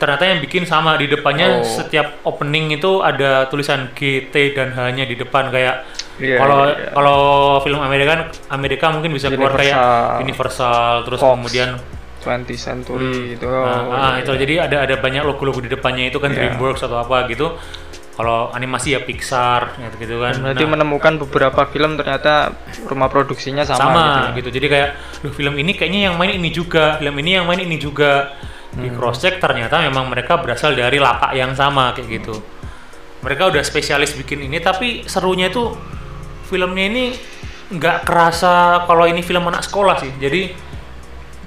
[0.00, 1.66] ternyata yang bikin sama di depannya Oh.
[1.66, 5.84] setiap opening itu ada tulisan GT dan H-nya di depan kayak
[6.16, 6.88] Iya, kalau iya, iya.
[6.92, 7.20] kalau
[7.60, 8.22] film Amerika kan
[8.52, 9.76] Amerika mungkin bisa keluar kayak
[10.20, 11.04] Universal.
[11.04, 11.32] Terus Fox.
[11.36, 11.70] kemudian
[12.20, 13.44] 20 Century itu.
[13.48, 16.52] Nah, oh, ah, iya, itu jadi ada ada banyak logo-logo di depannya itu kan Iya.
[16.52, 17.56] DreamWorks atau apa gitu.
[18.20, 20.36] Kalau animasi ya Pixar gitu, gitu kan.
[20.36, 22.52] Berarti Nah, menemukan beberapa film ternyata
[22.84, 24.20] rumah produksinya sama, sama, gitu.
[24.20, 24.30] ya.
[24.36, 24.48] gitu.
[24.60, 24.88] Jadi kayak,
[25.24, 28.36] loh film ini kayaknya yang main ini juga, film ini yang main ini juga.
[28.70, 28.94] Di Hmm.
[28.94, 32.36] cross check ternyata memang mereka berasal dari lapak yang sama kayak gitu.
[33.24, 35.72] Mereka udah spesialis bikin ini, tapi serunya itu
[36.46, 37.04] filmnya ini
[37.72, 40.12] nggak kerasa kalau ini film anak sekolah sih.
[40.20, 40.54] Jadi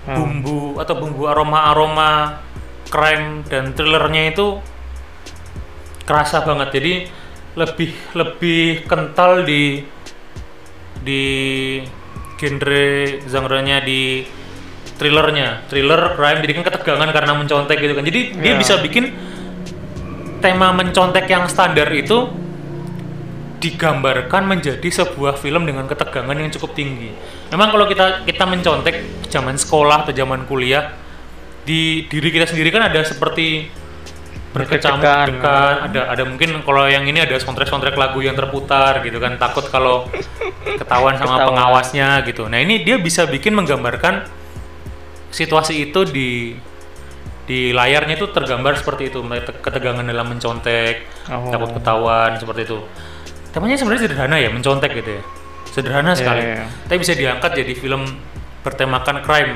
[0.03, 0.15] Hmm.
[0.19, 2.43] bumbu atau bumbu aroma-aroma
[2.91, 4.59] crime dan thrillernya itu
[6.03, 6.93] kerasa banget jadi
[7.53, 9.85] lebih lebih kental di
[11.03, 11.23] di
[12.39, 12.87] genre
[13.23, 14.25] genre-nya di
[14.99, 18.59] thrillernya thriller crime jadi kan ketegangan karena mencontek gitu kan jadi dia Iya.
[18.59, 19.13] bisa bikin
[20.43, 22.27] tema mencontek yang standar itu
[23.63, 27.15] digambarkan menjadi sebuah film dengan ketegangan yang cukup tinggi.
[27.47, 30.91] Memang kalau kita kita mencontek zaman sekolah atau zaman kuliah
[31.63, 33.71] di diri kita sendiri kan ada seperti
[34.53, 35.41] berkecamuk degan,
[35.89, 40.05] ada ada mungkin kalau yang ini ada soundtrack-soundtrack lagu yang terputar gitu kan takut kalau
[40.77, 41.47] ketahuan sama Ketahuan.
[41.49, 42.45] pengawasnya gitu.
[42.45, 44.29] Nah, ini dia bisa bikin menggambarkan
[45.29, 46.53] situasi itu di
[47.43, 49.19] di layarnya itu tergambar seperti itu,
[49.59, 51.51] ketegangan dalam mencontek, Oh.
[51.51, 52.77] takut ketahuan seperti itu.
[53.51, 55.23] Temanya sebenarnya sederhana ya, mencontek gitu ya.
[55.67, 56.39] Sederhana sekali.
[56.39, 56.65] iya, iya.
[56.87, 58.05] Tapi bisa diangkat jadi film
[58.63, 59.53] bertemakan crime.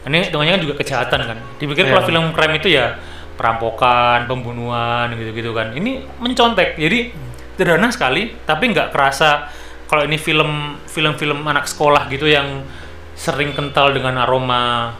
[0.00, 1.38] Ini hitungannya kan juga kejahatan kan.
[1.60, 1.92] Dipikir Iya.
[1.92, 2.96] kalau film crime itu ya
[3.40, 5.72] perampokan, pembunuhan gitu-gitu kan.
[5.72, 6.76] Ini mencontek.
[6.76, 7.08] Jadi
[7.56, 9.48] sederhana sekali, tapi nggak kerasa
[9.88, 12.68] kalau ini film film-film anak sekolah gitu yang
[13.16, 14.92] sering kental dengan aroma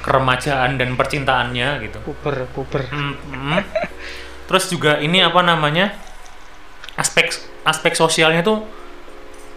[0.00, 1.98] keremajaan dan percintaannya gitu.
[2.00, 2.88] Puber, puber.
[2.88, 3.60] Hmm, hmm.
[4.48, 5.92] Terus juga ini apa namanya
[6.96, 7.28] aspek
[7.68, 8.64] aspek sosialnya tuh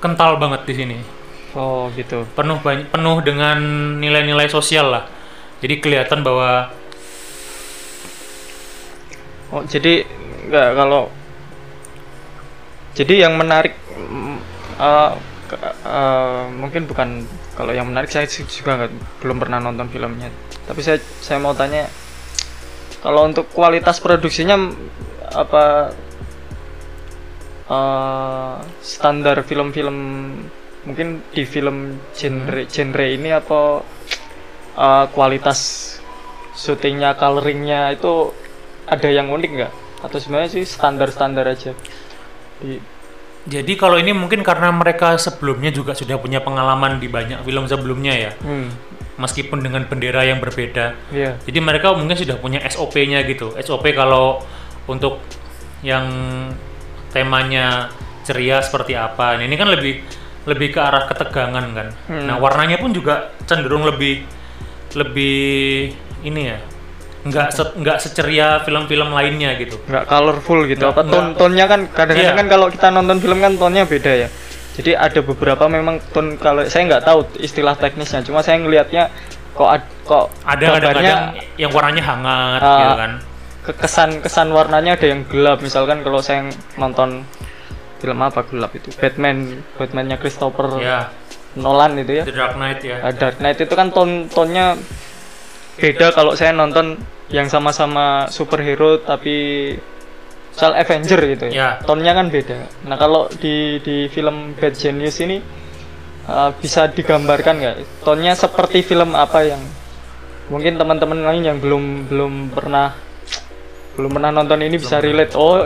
[0.04, 0.98] kental banget di sini.
[1.56, 2.28] Oh, gitu.
[2.36, 3.60] Penuh banyak penuh dengan
[4.00, 5.04] nilai-nilai sosial lah.
[5.60, 6.72] Jadi kelihatan bahwa
[9.52, 10.08] Oh, jadi
[10.48, 11.12] enggak kalau
[12.96, 13.76] jadi yang menarik
[15.52, 17.28] ke- eh, mungkin bukan
[17.60, 18.92] kalau yang menarik saya juga nggak
[19.24, 20.32] belum pernah nonton filmnya.
[20.68, 21.88] Tapi saya saya mau tanya
[23.04, 24.72] kalau untuk kualitas produksinya mm,
[25.36, 25.64] apa
[27.68, 29.98] eh, standar film-film
[30.82, 33.84] mungkin di film genre genre ini apa
[34.80, 35.60] eh, kualitas
[36.56, 38.32] syutingnya coloringnya itu
[38.92, 39.74] ada yang unik nggak
[40.04, 41.72] atau sebenarnya sih standar-standar aja
[42.60, 42.78] di
[43.42, 48.14] jadi kalau ini mungkin karena mereka sebelumnya juga sudah punya pengalaman di banyak film sebelumnya
[48.14, 48.32] ya.
[48.38, 48.70] hmm
[49.18, 50.98] Meskipun dengan bendera yang berbeda.
[51.14, 53.54] iya Jadi mereka mungkin sudah punya SOP-nya gitu.
[53.54, 54.42] SOP kalau
[54.90, 55.22] untuk
[55.86, 56.06] yang
[57.14, 57.90] temanya
[58.26, 59.38] ceria seperti apa.
[59.38, 60.02] Nah, ini kan lebih
[60.50, 61.88] lebih ke arah ketegangan kan.
[62.10, 62.26] Hmm.
[62.30, 64.26] Nah, warnanya pun juga cenderung lebih
[64.98, 65.94] lebih
[66.26, 66.58] ini ya.
[67.22, 69.78] Nggak se- nggak seceria film-film lainnya gitu.
[69.84, 70.82] nggak colorful gitu.
[70.82, 72.42] Nggak- apa tone tonnya kan kadang-kadang Iya.
[72.42, 74.30] kan kalau kita nonton film kan tonnya beda ya.
[74.72, 78.24] Jadi ada beberapa memang tone kalau saya nggak tahu istilah teknisnya.
[78.24, 79.14] Cuma saya ngelihatnya
[79.52, 81.16] kok ad- kok Ada gambarnya
[81.56, 83.12] yang warnanya hangat Ah, gitu kan.
[83.62, 85.62] kekesan kesan warnanya ada yang gelap.
[85.62, 87.22] Misalkan kalau saya nonton
[88.00, 88.90] film apa gelap itu?
[88.96, 91.14] Batman Batmannya Christopher ya
[91.54, 92.24] Nolan itu ya.
[92.24, 92.98] The Dark Knight ya.
[92.98, 94.74] Nah, Dark Knight itu kan ton tonnya
[95.82, 97.02] beda kalau saya nonton
[97.34, 99.74] yang sama-sama superhero tapi
[100.52, 101.52] misal Avenger gitu ya.
[101.52, 101.70] Ya.
[101.82, 102.70] Tonnya kan beda.
[102.86, 105.42] Nah, kalau di di film Bad Genius ini
[106.28, 109.64] uh, bisa digambarkan nggak tonnya seperti film apa yang
[110.52, 112.92] mungkin teman-teman lain yang belum belum pernah
[113.96, 115.34] belum pernah nonton ini bisa relate.
[115.40, 115.64] Oh,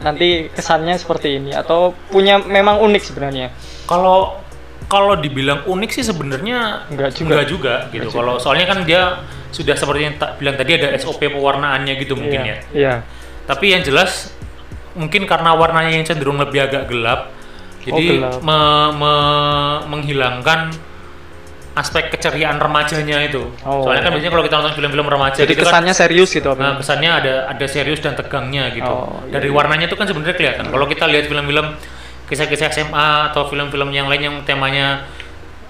[0.00, 3.48] nanti kesannya seperti ini atau punya memang unik sebenarnya.
[3.86, 4.41] kalau
[4.92, 7.24] kalau dibilang unik sih sebenarnya Enggak juga.
[7.32, 11.24] enggak juga gitu kalau soalnya kan dia sudah seperti yang tak bilang tadi ada SOP
[11.24, 12.52] pewarnaannya gitu mungkin Iya.
[12.52, 12.94] ya Iya.
[13.44, 14.36] tapi yang jelas
[14.92, 17.32] mungkin karena warnanya yang cenderung lebih agak gelap
[17.80, 18.38] jadi Oh, gelap.
[18.38, 20.76] me- me- menghilangkan
[21.72, 23.80] aspek keceriaan remajanya itu Oh.
[23.82, 26.60] soalnya kan biasanya kalau kita nonton film-film remaja Jadi gitu kan kesannya serius gitu apa?
[26.60, 28.84] Nah, kesannya ada ada serius dan tegangnya gitu.
[28.86, 30.68] Oh, iya, Dari warnanya itu kan sebenarnya kelihatan.
[30.68, 31.72] Kalau kita lihat film-film
[32.32, 35.04] kisah-kisah SMA atau film-film yang lain yang temanya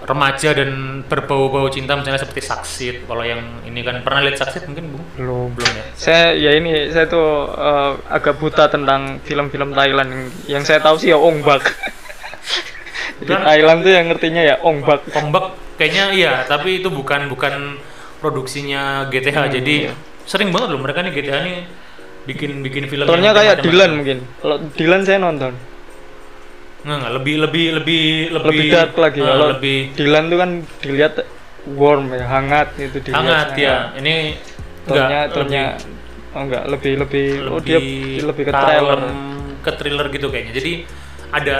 [0.02, 2.96] remaja dan berbau-bau cinta misalnya seperti Saksit.
[3.06, 4.98] Kalau yang ini kan pernah lihat Saksit mungkin Bu?
[5.18, 5.48] belum.
[5.58, 5.84] Belum ya.
[5.94, 10.24] Saya ya ini saya tuh eh, agak buta tentang film-film Thailand yang,
[10.58, 11.62] yang saya tahu sih ya Ong Bak.
[13.28, 15.06] Kan- Thailand tuh yang ngertinya ya Ong Bak.
[15.14, 17.78] Ombak kayaknya iya, tapi itu bukan bukan
[18.18, 19.38] produksinya GTH.
[19.38, 19.94] Hmm, Jadi iya.
[20.26, 21.58] sering banget loh mereka nih GTH nih
[22.22, 24.18] bikin bikin film Tonnya yang kayak Dylan mungkin.
[24.42, 25.54] Kalau Dylan saya nonton.
[26.82, 29.20] Nggak, nggak, lebih lebih lebih lebih Lebih dark lagi.
[29.22, 30.50] eh, Kalau lebih Dylan tuh kan
[30.82, 31.14] dilihat
[31.72, 33.18] warm ya, hangat itu dilihat.
[33.22, 33.76] hangat ya.
[33.96, 34.14] Ini
[34.82, 35.64] Tonnya enggak, tonnya
[36.34, 37.78] oh enggak lebih lebih, oh dia
[38.18, 39.00] lebih ke trailer.
[39.62, 40.72] ke thriller gitu kayaknya jadi
[41.30, 41.56] ada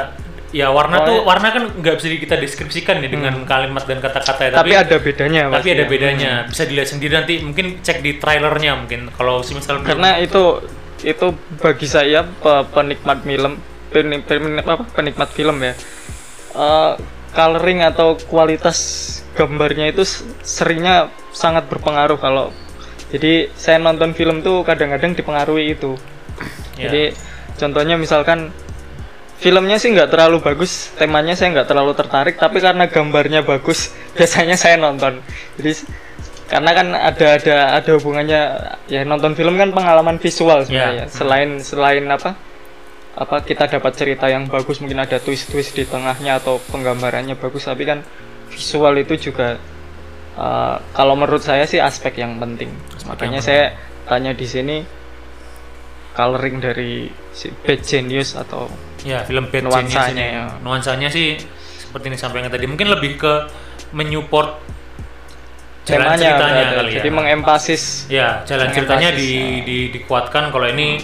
[0.51, 1.23] ya warna Oh, tuh ya.
[1.23, 5.43] warna kan nggak bisa kita deskripsikan ya dengan kalimat dan kata-kata ya Tapi, ada bedanya
[5.49, 5.89] tapi ada ya.
[5.89, 10.67] bedanya bisa dilihat sendiri nanti mungkin cek di trailernya mungkin kalau si misal karena itu
[11.07, 11.27] itu
[11.63, 13.55] bagi saya pe- penikmat film
[13.93, 15.77] penik- penik- apa, penikmat film ya
[16.53, 16.93] eh,
[17.33, 18.79] coloring atau kualitas
[19.33, 20.05] gambarnya itu
[20.43, 22.53] seringnya sangat berpengaruh kalau
[23.09, 25.97] jadi saya nonton film tuh kadang-kadang dipengaruhi itu
[26.73, 26.89] Ya.
[26.89, 27.13] jadi
[27.55, 28.49] contohnya misalkan
[29.37, 34.57] filmnya sih nggak terlalu bagus temanya saya nggak terlalu tertarik tapi karena gambarnya bagus biasanya
[34.57, 35.21] saya nonton
[35.57, 35.73] jadi
[36.49, 38.41] karena kan ada ada ada hubungannya
[38.87, 41.13] ya nonton film kan pengalaman visual sebenarnya Ya.
[41.13, 42.37] selain selain apa
[43.13, 47.69] apa kita dapat cerita yang bagus mungkin ada twist twist di tengahnya atau penggambarannya bagus
[47.69, 48.01] tapi kan
[48.49, 49.61] visual itu juga
[50.41, 52.73] uh, kalau menurut saya sih aspek yang penting
[53.05, 53.65] makanya yang saya
[54.09, 54.77] tanya di sini
[56.17, 58.69] coloring dari si Bad Genius atau
[59.05, 60.25] ya film Bad Nuansanya, Genius ini.
[60.37, 60.45] ya.
[60.65, 61.37] nuansanya sih
[61.85, 63.33] seperti ini sampaikan tadi mungkin lebih ke
[63.93, 64.57] menyupport
[65.85, 66.77] jalan temanya ceritanya berada.
[66.81, 69.65] kali jadi ya mengempasis Ya, jalan ceritanya di, ya.
[69.67, 71.03] di, dikuatkan kalau ini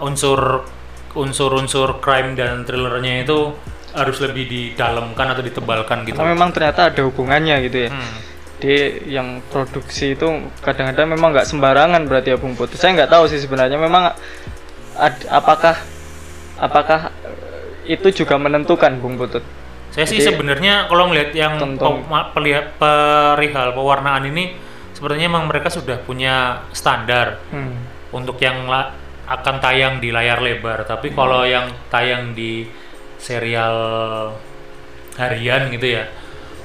[0.00, 0.64] unsur
[1.12, 3.54] unsur-unsur crime dan thrillernya itu
[3.90, 6.14] harus lebih didalamkan atau ditebalkan gitu.
[6.14, 8.14] karena memang ternyata ada hubungannya gitu ya Hmm.
[8.60, 8.74] di
[9.10, 10.28] yang produksi itu
[10.60, 14.14] kadang-kadang memang nggak sembarangan berarti ya Bung Putri saya nggak tahu sih sebenarnya memang
[14.94, 15.74] ad- apakah
[16.56, 17.10] apakah
[17.84, 19.42] itu juga menentukan Bung Putut
[19.90, 21.82] Saya sih Jadi, sebenarnya kalau melihat yang tonton.
[21.98, 24.54] pe- ma- pelihat- perihal pewarnaan ini
[24.94, 27.74] sebenarnya memang mereka sudah punya standar hmm.
[28.14, 28.94] untuk yang la-
[29.30, 30.82] akan tayang di layar lebar.
[30.82, 32.66] Tapi kalau yang tayang di
[33.16, 33.76] serial
[35.14, 36.10] harian gitu ya,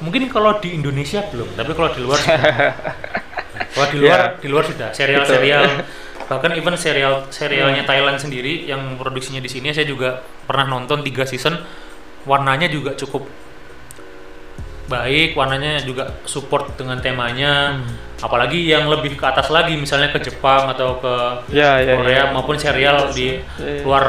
[0.02, 1.54] mungkin kalau di Indonesia belum.
[1.54, 2.20] Tapi kalau di luar,
[3.78, 5.86] kalau di luar, di luar sudah serial-serial.
[6.26, 11.22] Bahkan even serial serialnya Thailand sendiri yang produksinya di sini saya juga pernah nonton tiga
[11.22, 11.62] season.
[12.26, 13.30] Warnanya juga cukup
[14.86, 17.82] baik, warnanya juga support dengan temanya.
[18.16, 21.16] Apalagi yang lebih ke atas lagi, misalnya ke Jepang atau ke
[21.52, 22.24] ya ya Korea ya.
[22.32, 23.84] maupun serial di Iya.
[23.84, 24.06] luar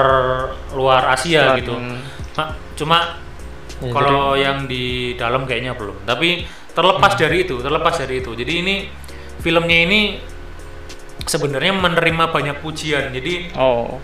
[0.72, 1.74] luar Asia Selat, gitu.
[1.74, 1.98] hmm.
[2.36, 2.98] Ma- cuma
[3.76, 6.00] Ya, kalau yang di dalam kayaknya belum.
[6.08, 7.20] Tapi terlepas Hmm.
[7.20, 8.32] dari itu, terlepas dari itu.
[8.32, 8.74] Jadi ini
[9.44, 10.00] filmnya ini
[11.26, 13.12] sebenarnya menerima banyak pujian.
[13.12, 14.00] Jadi oh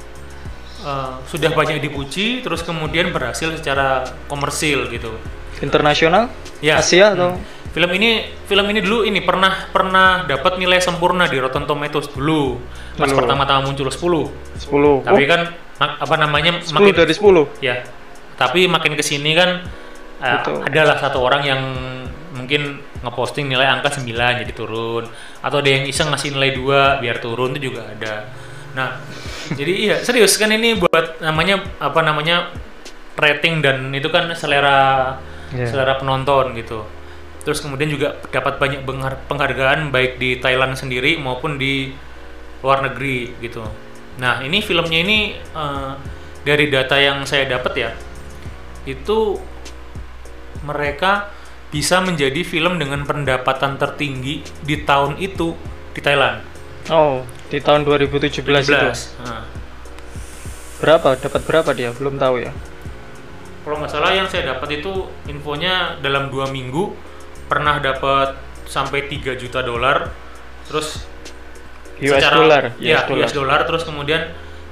[0.82, 5.14] eh, sudah banyak dipuji, terus kemudian berhasil secara komersil gitu.
[5.62, 6.28] Internasional
[6.62, 6.78] Ya.
[6.78, 7.34] Asia atau
[7.72, 12.60] Film ini film ini dulu ini pernah pernah dapat nilai sempurna di Rotten Tomatoes dulu.
[13.00, 13.96] Pas pertama-tama muncul 10.
[14.68, 15.40] 10 Tapi oh, kan
[15.80, 17.80] apa namanya 10 makin dari 10 ya.
[18.36, 19.64] Tapi makin ke sini kan
[20.20, 20.68] Betul.
[20.68, 21.60] adalah satu orang yang
[22.36, 24.04] mungkin ngeposting nilai angka 9
[24.44, 25.08] jadi turun
[25.40, 28.28] atau ada yang iseng ngasih nilai 2 biar turun itu juga ada.
[28.76, 29.00] Nah,
[29.58, 32.52] jadi iya serius kan ini buat namanya apa namanya
[33.16, 35.16] rating dan itu kan selera
[35.52, 35.68] Iya.
[35.68, 36.84] selera penonton gitu.
[37.42, 38.86] Terus kemudian juga dapat banyak
[39.28, 41.92] penghargaan baik di Thailand sendiri maupun di
[42.62, 43.66] luar negeri gitu.
[44.22, 45.92] Nah ini filmnya ini eh,
[46.42, 47.90] dari data yang saya dapat ya
[48.82, 49.38] itu
[50.66, 51.30] mereka
[51.72, 55.56] bisa menjadi film dengan pendapatan tertinggi di tahun itu
[55.96, 56.44] di Thailand.
[56.90, 58.74] Oh, di tahun 2017 itu.
[58.74, 59.22] 17.
[59.22, 59.46] Nah,
[60.82, 61.14] Berapa?
[61.14, 61.94] Dapat berapa dia?
[61.94, 62.50] Belum tahu ya.
[63.62, 64.92] Kalau nggak salah yang saya dapat itu
[65.26, 66.92] infonya dalam dua minggu
[67.46, 70.08] pernah dapat sampai 3 juta dolar
[70.64, 71.04] terus
[71.98, 73.20] US secara- dollar, ya US dollar.
[73.20, 74.22] US dollar terus kemudian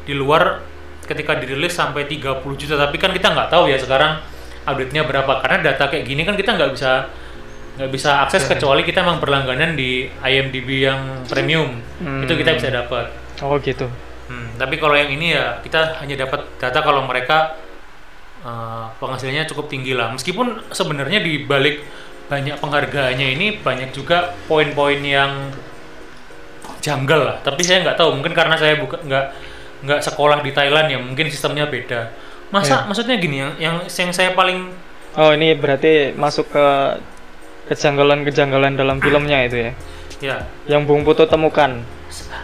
[0.02, 0.64] di luar
[1.04, 2.26] ketika dirilis sampai 30
[2.56, 4.22] juta tapi kan kita nggak tahu ya sekarang
[4.62, 7.10] update-nya berapa karena data kayak gini kan kita nggak bisa
[7.76, 8.50] nggak bisa akses Iya.
[8.54, 12.22] kecuali kita memang berlangganan di IMDb yang premium Hmm.
[12.22, 13.88] itu kita bisa dapat Oh gitu.
[14.26, 17.56] Hmm, tapi kalau yang ini ya kita hanya dapat data kalau mereka
[18.44, 20.12] uh, penghasilannya cukup tinggi lah.
[20.14, 21.82] Meskipun sebenarnya di balik
[22.30, 25.50] banyak penghargaannya ini banyak juga poin-poin yang
[26.80, 27.36] janggal lah.
[27.42, 29.24] Tapi saya nggak tahu, mungkin karena saya bukan nggak
[29.84, 32.12] nggak sekolah di Thailand ya, mungkin sistemnya beda.
[32.50, 32.86] Masa Ya.
[32.90, 34.74] maksudnya gini yang yang yang saya paling
[35.18, 36.66] Oh ini berarti masuk ke
[37.70, 39.72] kejanggalan-kejanggalan dalam filmnya itu ya.
[40.22, 41.82] ya Yang Bung Putu temukan.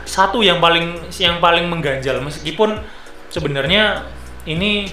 [0.07, 2.79] satu yang paling yang paling mengganjal meskipun
[3.35, 4.07] sebenarnya
[4.47, 4.87] ini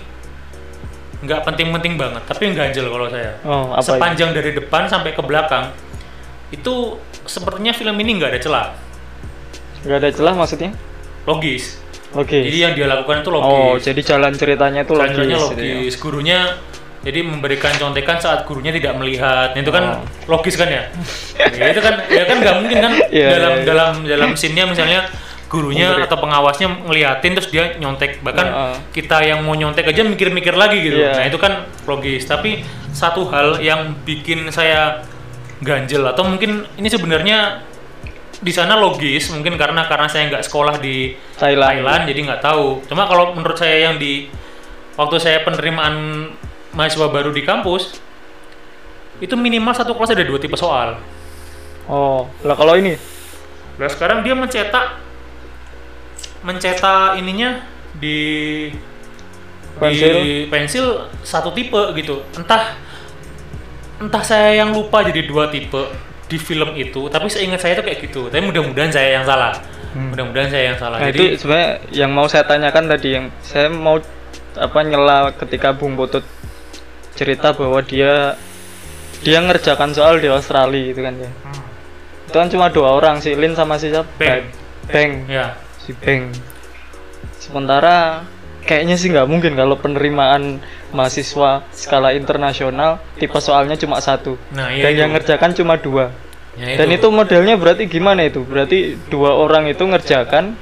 [1.24, 3.88] nggak penting-penting banget tapi mengganjal kalau saya Oh apa itu?
[3.90, 5.72] sepanjang dari depan sampai ke belakang
[6.50, 6.74] itu
[7.24, 8.68] sepertinya film ini nggak ada celah
[9.82, 10.72] Gak ada celah maksudnya?
[11.24, 11.80] logis
[12.14, 12.40] Oke.
[12.42, 15.08] jadi yang dia lakukan itu logis Oh jadi jalan ceritanya itu logis.
[15.10, 15.76] Jalan-jalannya gitu ya.
[15.78, 16.40] logis gurunya
[17.02, 20.04] jadi memberikan contekan saat gurunya tidak melihat itu kan Oh.
[20.30, 20.84] logis kan ya
[21.50, 23.66] ya itu kan ya kan nggak mungkin kan Iya, dalam iya, iya.
[23.66, 25.00] dalam dalam scene-nya misalnya
[25.54, 28.76] gurunya Memberi- atau pengawasnya ngeliatin terus dia nyontek bahkan Heeh.
[28.90, 31.14] kita yang mau nyontek aja mikir-mikir lagi gitu Iya.
[31.14, 35.06] nah itu kan logis tapi satu hal yang bikin saya
[35.62, 37.62] ganjel atau mungkin ini sebenarnya
[38.44, 41.80] di sana logis mungkin karena karena saya nggak sekolah di Thailand.
[41.80, 42.84] Thailand jadi nggak tahu.
[42.92, 44.28] Cuma kalau menurut saya yang di
[45.00, 46.28] waktu saya penerimaan
[46.76, 48.04] mahasiswa baru di kampus
[49.24, 51.00] itu minimal satu kelas ada dua tipe soal.
[51.88, 53.00] Oh lah kalau ini
[53.74, 55.00] Nah sekarang dia mencetak
[56.44, 57.64] mencetak ininya
[57.98, 58.70] di
[59.74, 60.14] Pensil?
[60.22, 60.86] di pensil
[61.26, 62.22] satu tipe gitu.
[62.38, 62.78] Entah
[63.98, 65.90] entah saya yang lupa jadi dua tipe
[66.30, 68.30] di film itu, tapi seingat saya itu kayak gitu.
[68.30, 69.54] Tapi mudah-mudahan saya yang salah.
[69.94, 70.14] Hmm.
[70.14, 70.98] Mudah-mudahan saya yang salah.
[71.02, 73.98] Nah jadi itu sebenarnya yang mau saya tanyakan tadi yang saya mau
[74.54, 76.22] apa nyela ketika Bung Putut
[77.18, 78.38] cerita bahwa dia
[79.26, 81.30] dia ngerjakan soal di Australia itu kan ya.
[81.30, 81.62] Hmm.
[82.30, 84.06] Itu kan cuma dua orang si Lin sama si siapa?
[84.22, 84.46] Beng.
[84.86, 85.12] Beng.
[85.26, 86.32] ya Si Beng.
[87.38, 88.24] Sementara
[88.64, 90.64] kayaknya sih nggak mungkin kalau penerimaan
[90.96, 94.40] mahasiswa skala internasional tipe soalnya cuma satu.
[94.52, 95.00] Nah, iya Dan itu.
[95.04, 96.06] yang ngerjakan cuma dua.
[96.54, 98.46] Ya, Dan itu modelnya berarti gimana itu?
[98.46, 100.54] Berarti dua orang itu ngerjakan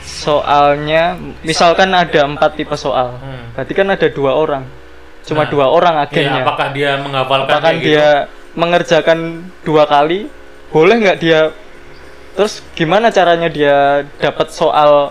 [0.00, 3.50] soalnya, misalkan ada empat tipe soal, Hmm.
[3.52, 4.62] berarti kan ada dua orang,
[5.26, 6.42] cuma Nah, dua orang Ya, agennya.
[6.46, 8.06] apakah dia menghafalkan Apakah kayak dia
[8.54, 9.18] mengerjakan
[9.66, 10.30] dua kali?
[10.70, 11.50] Boleh nggak dia?
[12.36, 13.76] Terus gimana caranya dia
[14.16, 15.10] dapat soal,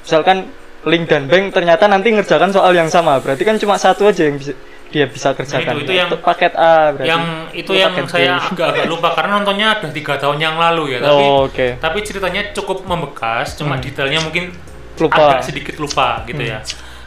[0.00, 0.46] misalkan
[0.80, 4.38] Link dan Bang ternyata nanti ngerjakan soal yang sama, berarti kan cuma satu aja yang
[4.38, 4.54] bisa
[4.88, 5.76] dia bisa kerjakan.
[5.76, 7.06] Nah, itu yang- paket A berarti.
[7.06, 8.10] yang itu yang paket B.
[8.10, 11.66] saya agak-agak lupa karena nontonnya ada tiga tahun yang lalu ya tapi Oh, oke.
[11.78, 13.82] tapi ceritanya cukup membekas cuma Hmm.
[13.82, 14.50] detailnya mungkin
[14.96, 15.38] Lupa.
[15.38, 16.50] agak sedikit lupa gitu Hmm.
[16.50, 16.58] ya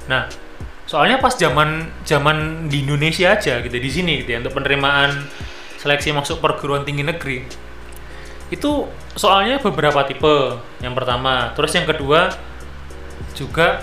[0.07, 0.31] nah
[0.85, 1.69] soalnya pas zaman
[2.03, 5.27] zaman di Indonesia aja gitu di sini gitu ya untuk penerimaan
[5.75, 7.43] seleksi masuk perguruan tinggi negeri
[8.53, 10.35] itu soalnya beberapa tipe
[10.79, 12.29] yang pertama terus yang kedua
[13.33, 13.81] juga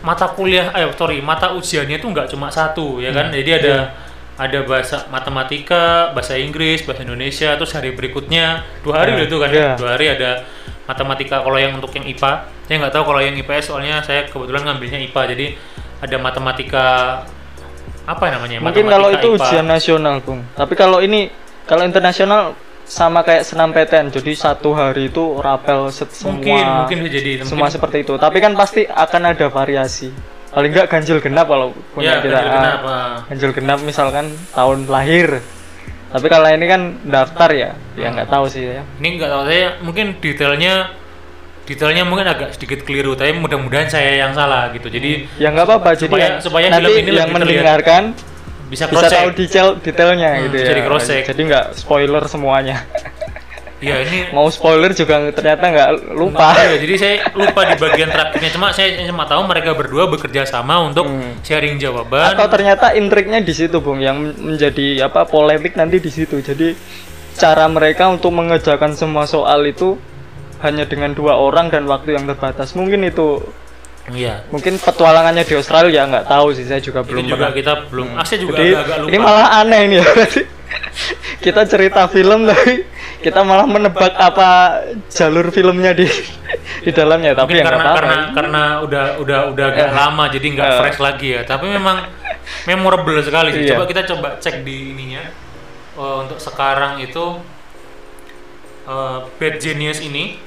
[0.00, 3.36] mata kuliah eh sorry mata ujiannya itu nggak cuma satu ya kan Hmm.
[3.36, 3.74] jadi ada
[4.40, 9.38] ada bahasa matematika bahasa Inggris bahasa Indonesia terus hari berikutnya dua hari Ya, udah tuh
[9.38, 9.60] kan ya.
[9.60, 10.30] ya dua hari ada
[10.88, 12.32] matematika kalau yang untuk yang IPA
[12.64, 15.46] saya nggak tahu kalau yang IPS soalnya saya kebetulan ngambilnya IPA jadi
[16.00, 16.86] ada matematika
[18.08, 19.38] apa namanya Mungkin Matematika, kalau itu IPA.
[19.38, 20.40] ujian nasional, Bung.
[20.56, 21.28] Tapi kalau ini
[21.68, 22.56] kalau internasional
[22.90, 24.10] sama kayak senam PTN.
[24.10, 26.34] Jadi satu hari itu rapel set semua.
[26.34, 28.18] mungkin mungkin jadi semua mungkin- seperti itu.
[28.18, 30.10] Tapi kan pasti akan ada variasi.
[30.50, 32.34] Paling enggak ganjil genap kalau punya ya kita.
[32.34, 35.38] ganjil genap, ah, ganjil genap misalkan tahun lahir.
[36.10, 38.82] Tapi kalau ini kan daftar ya, ya nggak tahu sih ya.
[38.98, 40.90] ini nggak tahu saya mungkin detailnya
[41.62, 45.94] detailnya mungkin agak sedikit keliru tapi mudah-mudahan saya yang salah gitu jadi Ya nggak apa-apa.
[45.94, 48.04] Jadi Supaya- supaya nanti film ini yang terlihat.
[48.70, 50.72] Bisa bisa cross tahu detail detailnya Hmm, gitu ya.
[50.72, 51.22] di-cross-check.
[51.26, 52.86] Jadi nggak spoiler semuanya.
[53.80, 56.52] ya ini Mau spoiler juga ternyata nggak lupa.
[56.54, 60.78] Iya, jadi saya lupa di bagian terakhirnya cuma saya cuma tahu mereka berdua bekerja sama
[60.80, 61.40] untuk Hmm.
[61.40, 66.38] sharing jawaban Atau ternyata intriknya di situ, Bung, yang menjadi apa polemik nanti di situ.
[66.38, 66.76] Jadi
[67.32, 69.96] cara mereka untuk mengerjakan semua soal itu
[70.60, 73.40] hanya dengan dua orang dan waktu yang terbatas mungkin itu
[74.12, 74.34] iya.
[74.48, 77.54] Mungkin petualangannya di Australia nggak tahu sih saya juga belum ini juga pernah.
[77.54, 79.08] kita belum ah, saya juga Jadi, agak-agak lupa.
[79.08, 80.06] ini malah aneh nih ya
[81.44, 82.84] kita cerita film tapi
[83.18, 84.48] kita malah menebak apa
[85.08, 86.06] jalur filmnya di
[86.84, 89.94] di dalamnya tapi Mungkin ya nggak karena karena karena udah udah udah agak Eh.
[89.94, 90.78] lama jadi nggak Eh.
[90.80, 91.42] fresh lagi ya.
[91.42, 91.96] Tapi memang
[92.64, 93.62] memorable sekali sih.
[93.62, 93.76] Iya.
[93.76, 95.22] coba kita coba cek di ininya.
[95.92, 97.24] Eh, untuk sekarang itu
[98.86, 100.40] eh, Bad Genius ini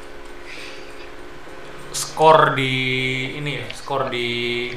[1.93, 2.73] skor di
[3.37, 4.69] ini ya skor di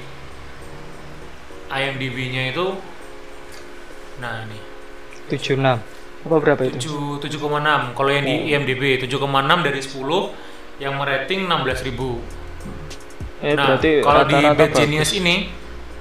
[1.66, 2.66] IMDb-nya itu
[4.16, 4.58] nah ini
[5.28, 5.58] 76
[6.26, 6.78] apa berapa itu
[7.20, 8.30] 7 7,6 kalau yang Oh.
[8.30, 10.30] di IMDb 7,6 dari 10
[10.78, 12.20] yang merating 16.000
[13.44, 14.72] eh nah, kalau di Bad.
[14.72, 15.52] Genius ini,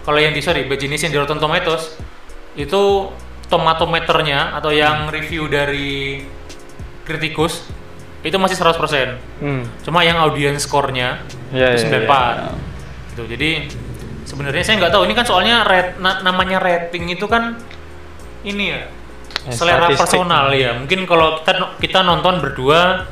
[0.07, 1.99] kalau yang di sorry Bad Genius yang di Rotten Tomatoes
[2.55, 3.11] itu
[3.51, 4.79] tomatometernya atau Hmm.
[4.79, 6.23] yang review dari
[7.03, 7.67] kritikus
[8.25, 9.21] itu masih 100%.
[9.39, 9.85] hmm.
[9.85, 11.21] Cuma yang audience score-nya
[11.53, 12.09] ya, itu ya, 94.
[12.09, 12.49] ya.
[13.13, 13.23] Gitu.
[13.29, 13.49] Jadi
[14.25, 17.55] sebenarnya saya nggak tahu ini kan soalnya rat- na- namanya rating itu kan
[18.41, 18.81] ini ya
[19.45, 20.01] Ya, selera statistik.
[20.17, 20.73] personal ya.
[20.73, 23.05] Mungkin kalau kita kita nonton berdua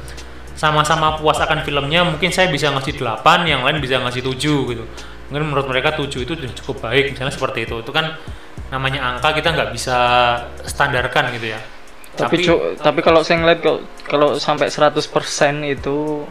[0.57, 4.81] sama-sama puas akan filmnya, mungkin saya bisa ngasih 8, yang lain bisa ngasih 7 gitu.
[5.29, 7.85] Mungkin menurut mereka 7 itu sudah cukup baik, misalnya seperti itu.
[7.85, 8.17] Itu kan
[8.69, 9.97] namanya angka kita nggak bisa
[10.65, 11.59] standarkan gitu ya.
[12.15, 15.01] Tapi cu- tapi kalau saya ngeliat kalau kalau sampai 100%
[15.65, 16.21] itu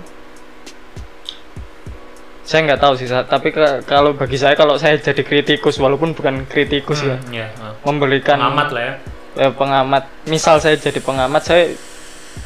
[2.42, 6.42] saya nggak tahu sih tapi ke- kalau bagi saya kalau saya jadi kritikus walaupun bukan
[6.44, 7.74] kritikus Hmm, ya, ah.
[7.82, 8.94] memberikan pengamat lah ya.
[9.38, 11.62] eh, pengamat misal saya jadi pengamat saya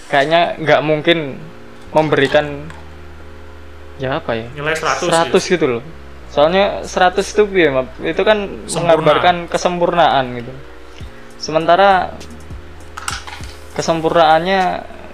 [0.07, 1.41] kayaknya nggak mungkin
[1.91, 2.69] memberikan
[3.97, 5.39] ya apa ya Nilai 100, 100 gitu.
[5.57, 5.83] gitu loh
[6.29, 7.71] soalnya 100 itu ya
[8.05, 8.77] itu kan Sempurna.
[9.01, 10.53] menggambarkan kesempurnaan gitu
[11.41, 12.13] sementara
[13.77, 14.61] kesempurnaannya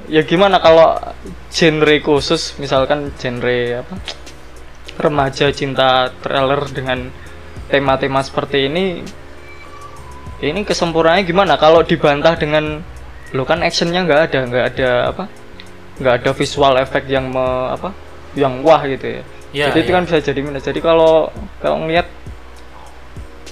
[0.06, 0.94] ya gimana kalau
[1.50, 3.94] genre khusus misalkan genre apa?
[5.02, 7.10] Remaja cinta trailer dengan
[7.66, 9.02] tema-tema seperti ini
[10.42, 11.58] ini kesempurnaannya gimana?
[11.58, 12.82] Kalau dibantah dengan
[13.32, 15.24] lo kan actionnya nggak ada nggak ada apa?
[15.98, 17.90] Nggak ada visual effect yang me, apa?
[18.38, 19.22] Yang wah gitu ya.
[19.52, 19.96] Ya, jadi itu ya.
[20.00, 20.64] kan bisa jadi minus.
[20.64, 21.28] Jadi kalau
[21.60, 22.08] kalau ngeliat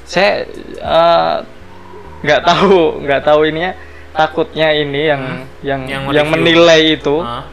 [0.08, 0.44] saya
[0.80, 1.36] eh,
[2.20, 3.72] nggak tahu nggak tahu ini ya
[4.20, 5.44] takutnya ini yang Hmm.
[5.62, 7.48] yang Yang yang, menilai itu Ah.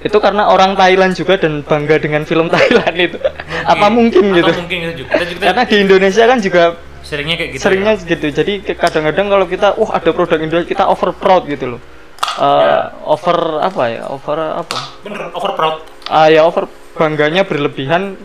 [0.00, 3.16] itu karena orang Thailand juga dan bangga dengan film Thailand itu
[3.72, 5.10] apa mungkin Atau gitu mungkin gitu juga.
[5.12, 6.62] Kita, kita karena di Indonesia kan juga
[7.00, 7.60] seringnya kayak gitu.
[7.60, 8.04] seringnya ya.
[8.06, 11.82] gitu jadi kadang-kadang kalau kita wah ada produk Indonesia kita over proud gitu loh
[12.30, 12.94] Eh, Ya.
[13.04, 15.76] over apa ya over apa bener over proud.
[16.06, 18.16] ah ya over bangganya berlebihan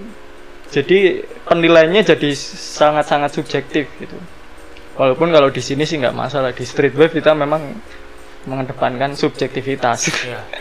[0.67, 0.97] jadi
[1.43, 2.29] penilaiannya jadi
[2.77, 4.15] sangat-sangat subjektif gitu
[4.95, 7.75] walaupun kalau di sini sih nggak masalah di street wave kita memang
[8.45, 10.39] mengedepankan subjektivitas Ya.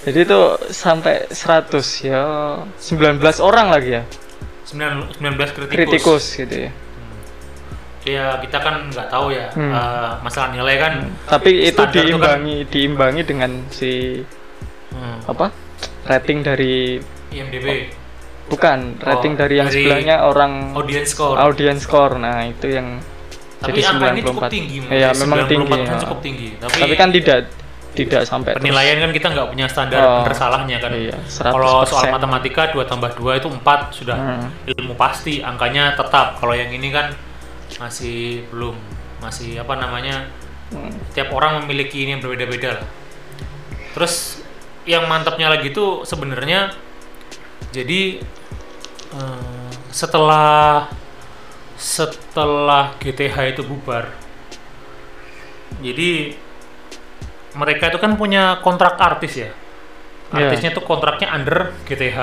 [0.00, 2.22] jadi itu sampai 100 ya
[2.74, 4.02] 19 orang lagi ya
[4.66, 5.68] 9 19 kritikus.
[5.68, 6.72] kritikus gitu ya
[8.00, 9.68] Ya kita kan nggak tahu ya Hmm.
[9.70, 11.04] eh, masalah nilai kan.
[11.28, 12.00] tapi itu Standar tuh kan-
[12.40, 14.24] diimbangi diimbangi dengan si
[14.88, 15.20] Hmm.
[15.28, 15.52] apa
[16.06, 16.96] rating dari
[17.30, 17.92] IMDb
[18.50, 21.36] bukan rating Oh, dari yang dari sebelahnya orang audience score.
[21.38, 22.98] audience score nah itu yang
[23.60, 24.50] Tapi jadi angka ini cukup 94.
[24.50, 24.76] tinggi.
[24.80, 25.08] saya.
[25.14, 25.68] memang 94 tinggi.
[25.70, 26.00] kan ya.
[26.00, 26.48] cukup tinggi.
[26.56, 27.38] Tapi, Tapi kan tidak
[27.90, 28.62] tidak sampai terus.
[28.62, 30.90] penilaian kan kita nggak punya standar Oh, kan.
[30.94, 32.14] iya, Kalau soal 100%.
[32.14, 34.46] matematika 2 tambah 2 itu 4 sudah Hmm.
[34.66, 36.38] ilmu pasti angkanya tetap.
[36.38, 37.12] Kalau yang ini kan
[37.76, 38.74] masih belum
[39.18, 40.30] masih apa namanya
[40.70, 40.94] Hmm.
[41.12, 42.86] tiap orang memiliki ini yang berbeda-beda lah.
[43.92, 44.40] Terus
[44.86, 46.70] yang mantapnya lagi tuh sebenarnya
[47.68, 48.22] jadi
[49.14, 50.86] eh, setelah
[51.80, 54.12] setelah GTH itu bubar,
[55.80, 56.36] jadi
[57.56, 59.50] mereka itu kan punya kontrak artis ya.
[60.30, 60.46] Iya.
[60.46, 62.18] Artisnya tuh kontraknya under GTH.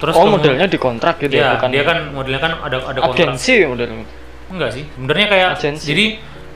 [0.00, 3.00] Terus oh modelnya di kontrak gitu ya, Iya, bukan dia kan modelnya kan ada ada
[3.04, 3.30] kontrak.
[3.30, 4.02] agensi modelnya
[4.50, 5.86] Enggak sih, sebenarnya kayak Agensi.
[5.88, 6.06] jadi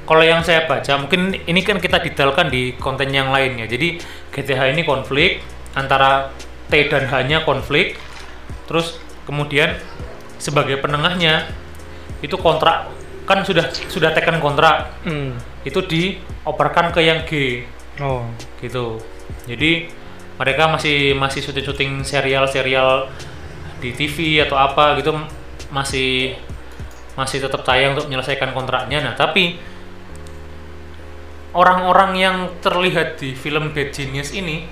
[0.04, 3.68] kalau yang saya baca mungkin ini kan kita detailkan di konten yang lainnya.
[3.68, 4.00] Jadi
[4.32, 5.44] GTH ini konflik
[5.76, 6.32] antara
[6.68, 8.00] T dan H-nya konflik.
[8.64, 8.96] Terus
[9.28, 9.76] kemudian
[10.40, 11.52] sebagai penengahnya
[12.24, 12.88] itu kontrak
[13.28, 15.36] kan sudah sudah tekan kontrak hmm.
[15.68, 17.62] itu dioperkan ke yang G
[18.00, 18.24] oh
[18.64, 18.96] gitu.
[19.44, 19.92] Jadi
[20.40, 23.10] mereka masih masih syuting-syuting serial-serial
[23.82, 25.12] di TV atau apa gitu
[25.68, 26.38] masih
[27.18, 29.02] masih tetap tayang untuk menyelesaikan kontraknya.
[29.02, 29.58] Nah, tapi
[31.50, 34.70] orang-orang yang terlihat di film Bad Genius ini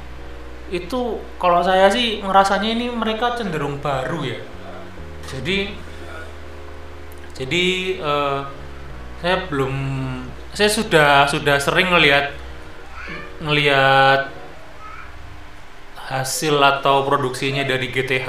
[0.70, 4.40] itu kalau saya sih ngerasanya ini mereka cenderung baru ya.
[5.26, 5.74] Jadi
[7.36, 7.64] jadi
[8.00, 8.40] eh,
[9.22, 9.74] saya belum
[10.56, 12.32] saya sudah sudah sering ngelihat
[13.44, 14.32] ngelihat
[16.06, 18.28] hasil atau produksinya dari GTH.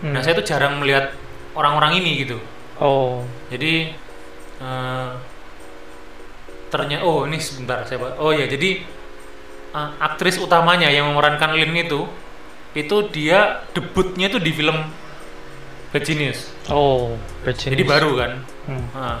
[0.00, 0.16] Hmm.
[0.16, 1.12] Nah, saya tuh jarang melihat
[1.52, 2.38] orang-orang ini gitu.
[2.80, 3.20] Oh,
[3.52, 3.92] Jadi
[4.60, 5.10] eh
[6.70, 8.86] ternyata oh ini sebentar saya oh ya jadi
[9.70, 12.06] eh, aktris utamanya yang memerankan Lin itu
[12.70, 14.78] itu dia debutnya tuh di film
[15.90, 16.54] Bad Genius.
[16.70, 17.90] oh, Bad Jadi Genius.
[17.90, 18.32] baru kan.
[18.70, 18.84] Hmm.
[18.94, 19.18] Nah,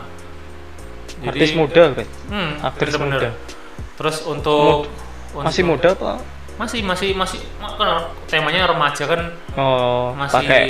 [1.20, 2.06] Artis muda, kan?
[2.30, 3.34] Hmm, Aktris bener-bener.
[3.34, 3.58] muda.
[3.98, 4.86] Terus untuk
[5.34, 6.12] Masih untuk- muda apa?
[6.56, 10.62] Masih masih masih kan temanya remaja kan Oh, masih pakai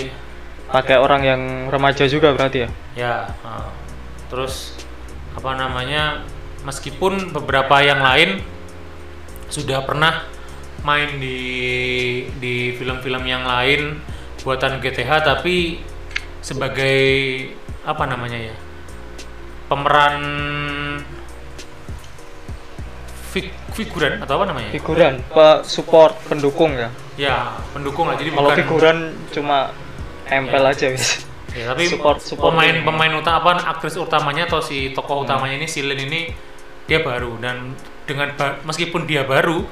[0.70, 2.68] pakai orang yang remaja juga berarti ya?
[2.95, 3.14] ya.
[3.43, 3.68] ah.
[4.31, 4.78] terus
[5.35, 6.22] apa namanya?
[6.62, 8.41] Meskipun beberapa yang lain
[9.51, 10.24] sudah pernah
[10.80, 11.38] main di
[12.40, 14.01] di film-film yang lain
[14.40, 15.82] buatan GTH tapi
[16.40, 16.98] sebagai
[17.84, 18.57] apa namanya ya?
[19.70, 20.16] pemeran
[23.30, 24.70] fig- figuran atau apa namanya?
[24.74, 26.90] Figuran, pe support pendukung ya.
[27.14, 27.36] Ya,
[27.70, 28.18] pendukung lah.
[28.18, 28.96] Jadi Kalau bukan figuran
[29.30, 29.70] cuma
[30.26, 31.22] tempel aja wis.
[31.51, 35.66] Ya, tapi Support- support pemain pemain utama apa aktris utamanya atau si tokoh utamanya ini
[35.66, 36.30] si Lin ini
[36.86, 37.74] dia baru dan
[38.11, 38.34] dengan
[38.66, 39.62] meskipun dia baru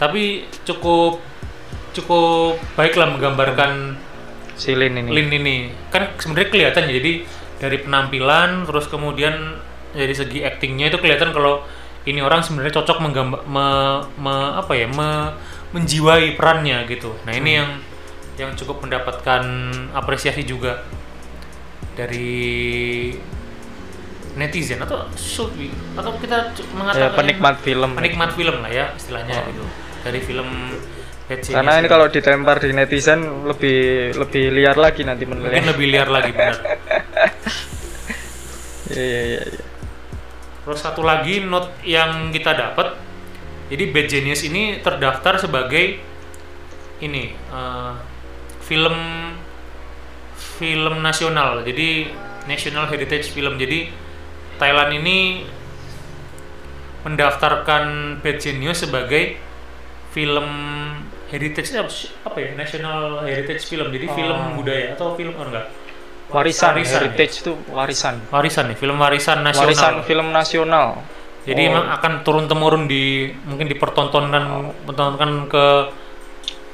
[0.00, 1.20] tapi cukup
[1.94, 4.00] cukup baiklah menggambarkan
[4.54, 5.10] Silin ini.
[5.10, 5.56] Lin ini.
[5.90, 7.12] Kan sebenarnya kelihatan ya, jadi
[7.58, 9.58] dari penampilan terus kemudian
[9.94, 11.62] dari segi aktingnya itu kelihatan kalau
[12.06, 15.34] ini orang sebenarnya cocok menggambar me- me- apa ya me-
[15.74, 17.14] menjiwai perannya gitu.
[17.26, 17.70] Nah ini yang
[18.34, 19.42] yang cukup mendapatkan
[19.94, 20.82] apresiasi juga
[21.94, 23.14] dari
[24.34, 25.54] netizen atau sub
[25.94, 27.90] atau kita cu- Ya, mengatakan penikmat film.
[27.94, 29.62] penikmat film lah ya istilahnya gitu
[30.02, 30.48] dari film
[31.24, 33.78] Genius Karena ini kalau ditempar di netizen lebih
[34.14, 35.64] lebih liar lagi nanti mungkin menilai.
[35.66, 36.56] lebih liar lagi benar
[38.86, 39.42] Iya iya iya.
[39.48, 39.64] iya.
[40.60, 42.96] Terus satu lagi note yang kita dapat,
[43.68, 46.00] jadi Bad Genius ini terdaftar sebagai
[47.00, 47.92] ini eh,
[48.60, 48.96] film
[50.54, 52.08] film nasional, jadi
[52.44, 53.56] National Heritage Film.
[53.56, 53.88] Jadi
[54.56, 55.44] Thailand ini
[57.04, 57.84] mendaftarkan
[58.20, 59.36] Bad Genius sebagai
[60.10, 60.46] film
[61.28, 63.90] heritage apa sih- apa ya National Heritage Film.
[63.90, 64.54] Jadi film Oh.
[64.56, 65.66] budaya atau film oh enggak
[66.24, 68.16] Warisan, Warisan, heritage itu warisan.
[68.32, 69.68] warisan nih film warisan nasional.
[69.68, 70.86] Warisan film nasional.
[71.44, 71.70] Jadi Oh.
[71.70, 74.44] emang akan turun temurun di mungkin dipertontonkan
[74.82, 75.64] pertontonkan ke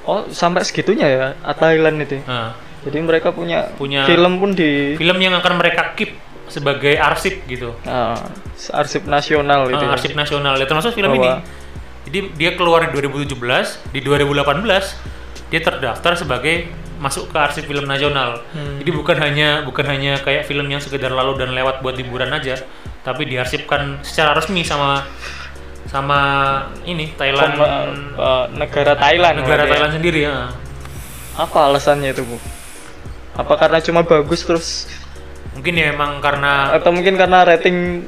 [0.01, 2.22] Oh, sampai segitunya ya Thailand itu.
[2.24, 6.16] nah, Jadi mereka punya Punya- film pun di film yang akan mereka keep
[6.51, 7.72] sebagai arsip gitu.
[7.86, 8.18] ah,
[8.74, 9.80] arsip nasional itu.
[9.80, 9.94] Ya.
[9.94, 10.59] arsip nasional.
[10.59, 11.59] Ya, termasuk film Bahwa- ini.
[12.11, 14.98] Jadi dia keluar di 2017, di 2018
[15.46, 16.66] dia terdaftar sebagai
[16.98, 18.42] masuk ke arsip film nasional.
[18.53, 18.82] Hmm.
[18.82, 22.61] Jadi bukan hanya bukan hanya kayak film yang sekedar lalu dan lewat buat hiburan aja,
[23.07, 25.07] tapi diarsipkan secara resmi sama
[25.88, 26.20] sama
[26.84, 27.66] ini Thailand Kom-
[28.20, 29.42] eh, negara Thailand.
[29.42, 29.70] negara ya.
[29.70, 30.51] Thailand sendiri ya.
[31.34, 32.36] Apa alasannya itu, Bu?
[33.38, 34.90] Apa karena cuma bagus terus
[35.57, 38.07] Mungkin ya emang karena atau mungkin karena rating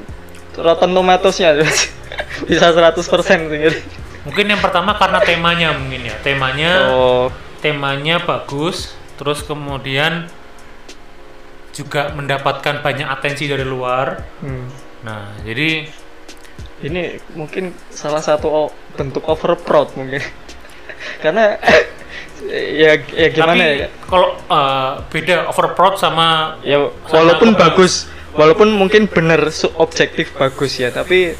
[0.53, 1.57] Rotten Tomatoes-nya
[2.49, 3.79] bisa 100% sendiri.
[4.23, 6.15] Mungkin yang pertama karena temanya mungkin ya.
[6.23, 7.27] Temanya Oh,
[7.59, 10.31] temanya bagus, terus kemudian
[11.73, 14.21] juga mendapatkan banyak atensi dari luar.
[14.39, 14.67] hmm.
[15.03, 15.83] Nah, jadi
[16.79, 20.23] ini mungkin salah satu bentuk overproud mungkin.
[21.23, 21.59] karena
[22.51, 23.87] ya ya gimana tapi ya?
[24.09, 27.59] kalau eh, beda overproud sama Ya Sama walaupun apa?
[27.69, 29.47] bagus, walaupun mungkin bener
[29.79, 31.33] objektif bagus ya, tapi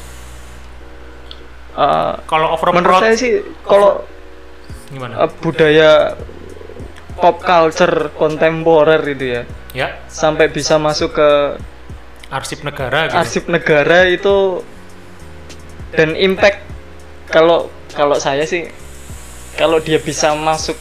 [1.76, 3.32] uh, kalau menurut overproud saya sih
[3.66, 4.04] kalau
[4.90, 5.26] gimana?
[5.26, 6.14] uh, budaya
[7.18, 9.42] pop culture kontemporer itu ya
[9.74, 11.30] ya, sampai bisa masuk ke
[12.30, 13.14] arsip negara gitu.
[13.18, 14.62] arsip negara itu
[15.94, 16.62] dan impact
[17.30, 18.66] kalau kalau saya sih
[19.54, 20.76] kalau dia bisa masuk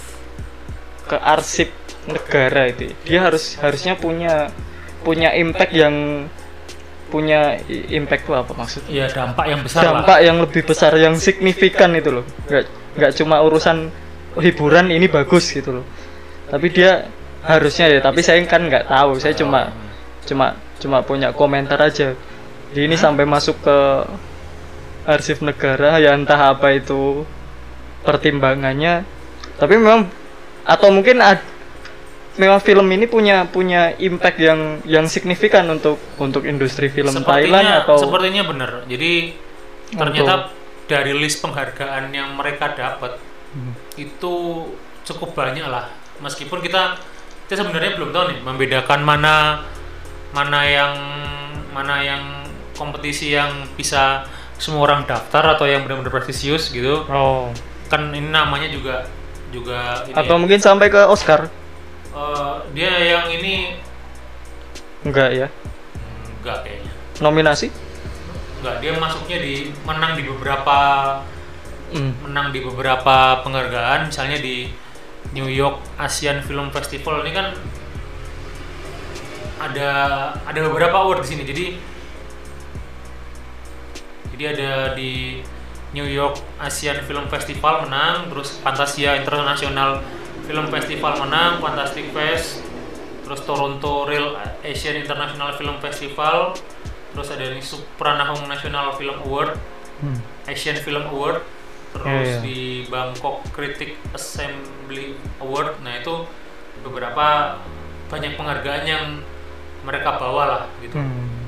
[1.08, 1.70] ke arsip
[2.10, 4.52] negara itu dia harus harusnya punya
[5.04, 6.28] punya impact yang
[7.14, 8.90] punya impact itu apa maksudnya?
[8.90, 10.26] Ya dampak yang besar dampak lah.
[10.26, 12.26] yang lebih besar yang signifikan itu loh.
[12.50, 12.66] Nggak
[12.98, 13.94] nggak cuma urusan
[14.42, 15.86] hiburan ini bagus gitu loh.
[16.50, 17.06] Tapi dia
[17.46, 19.70] harusnya ya tapi saya kan nggak tahu saya cuma
[20.26, 22.18] cuma cuma punya komentar aja.
[22.74, 23.78] Jadi ini sampai masuk ke
[25.06, 27.28] arsip negara ya entah apa itu
[28.04, 29.08] pertimbangannya
[29.56, 30.08] tapi memang
[30.64, 31.44] atau mungkin ad-
[32.34, 37.98] memang film ini punya punya impact yang yang signifikan untuk untuk industri film Thailand atau
[38.00, 38.72] sepertinya benar.
[38.90, 39.38] Jadi
[39.94, 40.50] ternyata
[40.90, 43.18] dari list penghargaan yang mereka dapat
[43.54, 43.70] Hmm.
[44.02, 44.66] itu
[45.06, 45.86] cukup banyak lah.
[46.26, 46.98] Meskipun kita
[47.46, 49.62] kita sebenarnya belum tahu nih membedakan mana
[50.34, 50.94] mana yang
[51.70, 52.24] mana yang
[52.74, 54.26] kompetisi yang bisa
[54.58, 57.06] semua orang daftar atau yang benar-benar prestisius gitu.
[57.06, 57.54] oh
[57.92, 59.06] Kan ini namanya juga
[59.50, 61.48] juga ini Atau ya, mungkin sampai ke Oscar?
[62.14, 63.78] eh, dia yang ini
[65.04, 65.48] Enggak ya.
[66.40, 67.68] enggak kayaknya Nominasi?
[68.60, 69.54] enggak dia masuknya di
[69.84, 70.78] menang di beberapa
[71.94, 72.10] Hmm.
[72.26, 74.66] menang di beberapa penghargaan misalnya di
[75.30, 77.54] New York Asian Film Festival ini kan
[79.62, 79.90] ada
[80.42, 81.66] ada beberapa award di sini jadi
[84.34, 85.40] jadi ada di
[85.94, 90.02] New York Asian Film Festival menang terus Fantasia International
[90.44, 92.66] Film Festival menang Fantastic Fest
[93.24, 96.58] terus Toronto Real Asian International Film Festival
[97.10, 99.56] terus ada ini Supranahung National Film Award
[99.94, 100.20] Hmm.
[100.44, 101.46] Asian Film Award
[101.94, 102.38] terus Iya, iya.
[102.42, 106.28] di Bangkok Critic Assembly Award nah itu
[106.82, 107.56] beberapa
[108.10, 109.06] banyak penghargaan yang
[109.82, 111.43] mereka bawa lah gitu Hmm.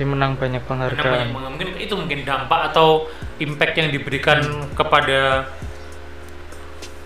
[0.00, 1.28] Dia menang banyak banyak penghargaan.
[1.28, 1.52] penghargaan.
[1.52, 3.04] mungkin itu mungkin dampak atau
[3.36, 4.40] impact yang diberikan
[4.72, 5.44] kepada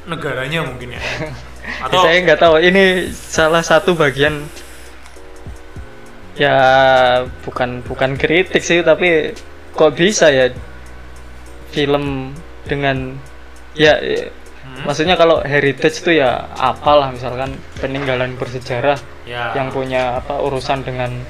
[0.07, 1.03] negaranya mungkin ya
[1.91, 2.55] atau Saya nggak tahu.
[2.63, 4.47] Ini salah satu bagian
[6.39, 6.55] ya
[7.43, 9.35] bukan bukan kritik sih tapi
[9.75, 10.51] kok bisa ya
[11.75, 12.31] film
[12.67, 13.19] dengan
[13.75, 14.31] ya, ya,
[14.65, 17.53] Hmm, maksudnya kalau heritage itu ya apalah misalkan
[17.85, 18.97] peninggalan bersejarah
[19.29, 21.21] ya yang punya apa urusan dengan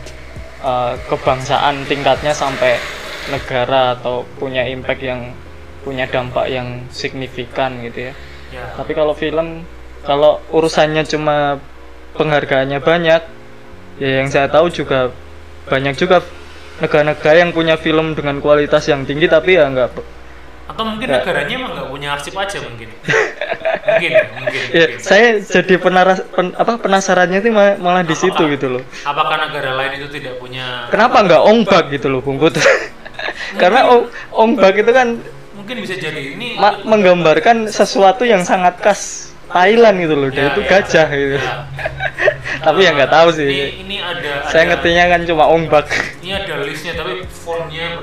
[0.65, 2.81] uh, kebangsaan tingkatnya sampai
[3.29, 5.21] negara atau punya impact yang
[5.85, 8.12] punya dampak yang signifikan gitu ya.
[8.53, 9.62] ya Tapi kalau film
[10.05, 11.61] kalau urusannya cuma
[12.17, 13.23] penghargaannya banyak
[14.01, 15.12] ya yang saya tahu juga
[15.69, 16.21] banyak juga
[16.83, 19.95] negara-negara yang punya film dengan kualitas yang tinggi tapi ya nggak
[20.65, 21.23] atau mungkin Nggak.
[21.23, 22.89] negaranya emang nggak punya arsip aja mungkin
[23.87, 24.99] mungkin ya, mungkin, ya, mungkin.
[24.99, 28.83] saya jadi penaras, pen- apa penasarannya itu malah, malah di situ Apakah- gitu loh.
[29.05, 32.57] apakah negara lain itu tidak punya Kenapa nggak ongbak gitu loh Bung Put?
[33.55, 33.87] Karena
[34.31, 35.21] ongbak itu kan
[35.55, 40.29] mungkin bisa jadi ini ma- menggambarkan sesuatu yang sangat khas Thailand gitu loh.
[40.29, 40.69] Dia Ya, itu ya.
[40.69, 41.37] gajah gitu.
[41.39, 41.55] Ya.
[42.61, 43.47] Tapi ya nggak tahu sih.
[43.47, 45.87] ini, ini ada Saya ada- ngertinya kan cuma ongbak.
[46.19, 48.03] ini ada listnya tapi fontnya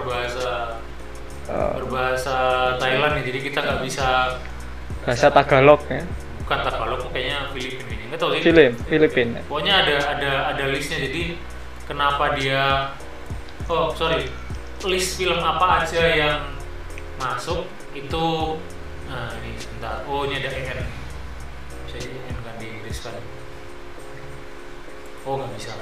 [2.01, 2.37] Berbahasa
[2.81, 4.33] Thailand nih jadi kita nggak bisa
[5.05, 6.01] bahasa Tagalog ya.
[6.41, 8.03] bukan Tagalog kayaknya Filipina ini.
[8.09, 8.41] Nggak tahu sih.
[8.41, 9.39] Film, Filipina.
[9.45, 11.37] pokoknya ada ada ada listnya jadi
[11.85, 12.89] kenapa dia
[13.69, 14.25] oh sorry.
[14.81, 16.57] List film apa aja yang
[17.21, 18.57] masuk itu
[19.05, 20.01] nah ini sebentar.
[20.09, 20.81] Oh ini ada EN
[21.85, 23.13] bisa jadi EN kan di Inggris kan?
[25.29, 25.77] Oh nggak bisa.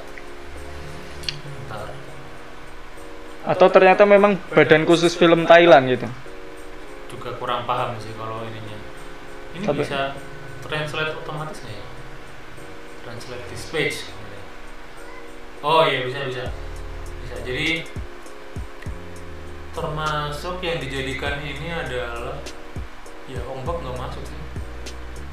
[1.64, 1.96] Bentar
[3.44, 6.08] Atau ternyata memang badan khusus film Thailand gitu.
[7.10, 8.78] juga kurang paham sih kalau ininya.
[9.58, 10.14] Ini Tapi- bisa
[10.62, 11.86] translate otomatis nggak ya?
[13.02, 13.98] Translate this page.
[15.60, 16.46] Oh iya bisa bisa.
[17.26, 17.36] Bisa.
[17.42, 17.82] Jadi
[19.72, 22.38] termasuk yang dijadikan ini adalah
[23.26, 24.38] ya ombak nggak masuk sih.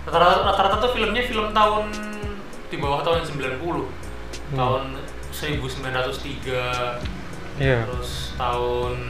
[0.08, 1.92] Rata-rata tuh filmnya film tahun
[2.66, 3.84] di bawah tahun 90
[4.48, 4.56] Hmm.
[4.56, 4.82] tahun
[5.28, 7.04] 1903
[7.56, 7.88] Iya.
[7.88, 9.08] terus tahun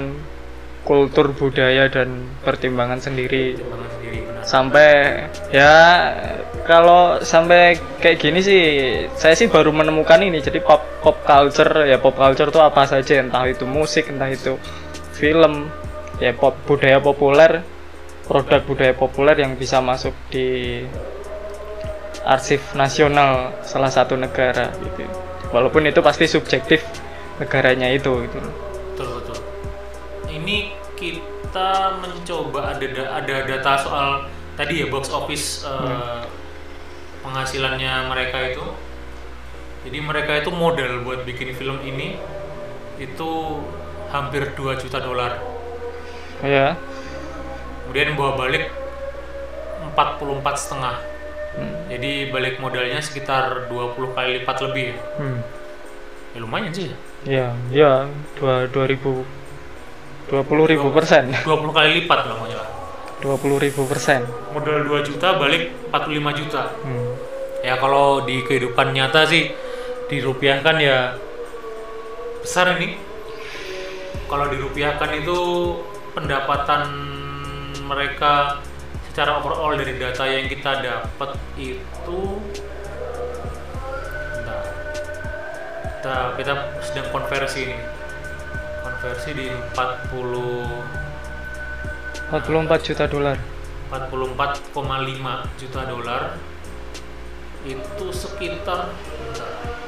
[0.83, 4.88] kultur budaya dan pertimbangan sendiri pertimbangan sendiri benar sampai
[5.47, 5.73] ya
[6.63, 8.61] kalau sampai kayak gini sih
[9.13, 13.21] saya sih baru menemukan ini jadi pop pop culture ya pop culture itu apa saja
[13.21, 14.57] entah itu musik entah itu
[15.13, 15.69] film
[16.17, 17.61] ya pop budaya populer
[18.25, 20.81] produk budaya populer yang bisa masuk di
[22.27, 25.07] arsip nasional salah satu negara gitu.
[25.55, 26.83] Walaupun itu pasti subjektif
[27.39, 28.39] negaranya itu gitu.
[28.91, 29.37] Betul betul.
[30.27, 34.09] Ini kita mencoba ada da- ada data soal
[34.59, 36.27] tadi ya box office Hmm.
[37.23, 38.65] penghasilannya mereka itu
[39.86, 42.17] jadi mereka itu modal buat bikin film ini
[42.97, 43.30] itu
[44.09, 45.38] hampir 2 juta dolar
[46.41, 46.73] ya
[47.86, 48.69] kemudian bawa balik
[49.93, 50.95] 44 setengah
[51.57, 51.75] hmm.
[51.89, 55.41] jadi balik modalnya sekitar 20 kali lipat lebih Hmm.
[56.34, 56.89] ya lumayan sih
[57.25, 58.05] ya ya
[58.38, 59.25] dua dua ribu
[60.30, 62.69] dua puluh ribu persen 20 kali lipat lah pokoknya lah.
[63.17, 64.21] 20.000 persen.
[64.53, 67.17] modal 2 juta balik 45 juta Hmm.
[67.65, 69.49] ya kalau di kehidupan nyata sih
[70.08, 71.20] dirupiahkan ya
[72.43, 72.95] besar ini
[74.28, 75.39] kalau dirupiahkan itu
[76.16, 76.84] pendapatan
[77.88, 78.64] mereka
[79.12, 82.20] secara overall dari data yang kita dapat itu
[84.36, 84.64] Bentar.
[85.99, 86.53] kita kita
[86.84, 87.78] sedang konversi ini
[88.84, 91.08] konversi di 40
[92.28, 93.39] 44 juta dolar.
[93.88, 94.76] 44,5
[95.55, 96.36] juta dolar
[97.64, 99.86] itu sekitar bentar.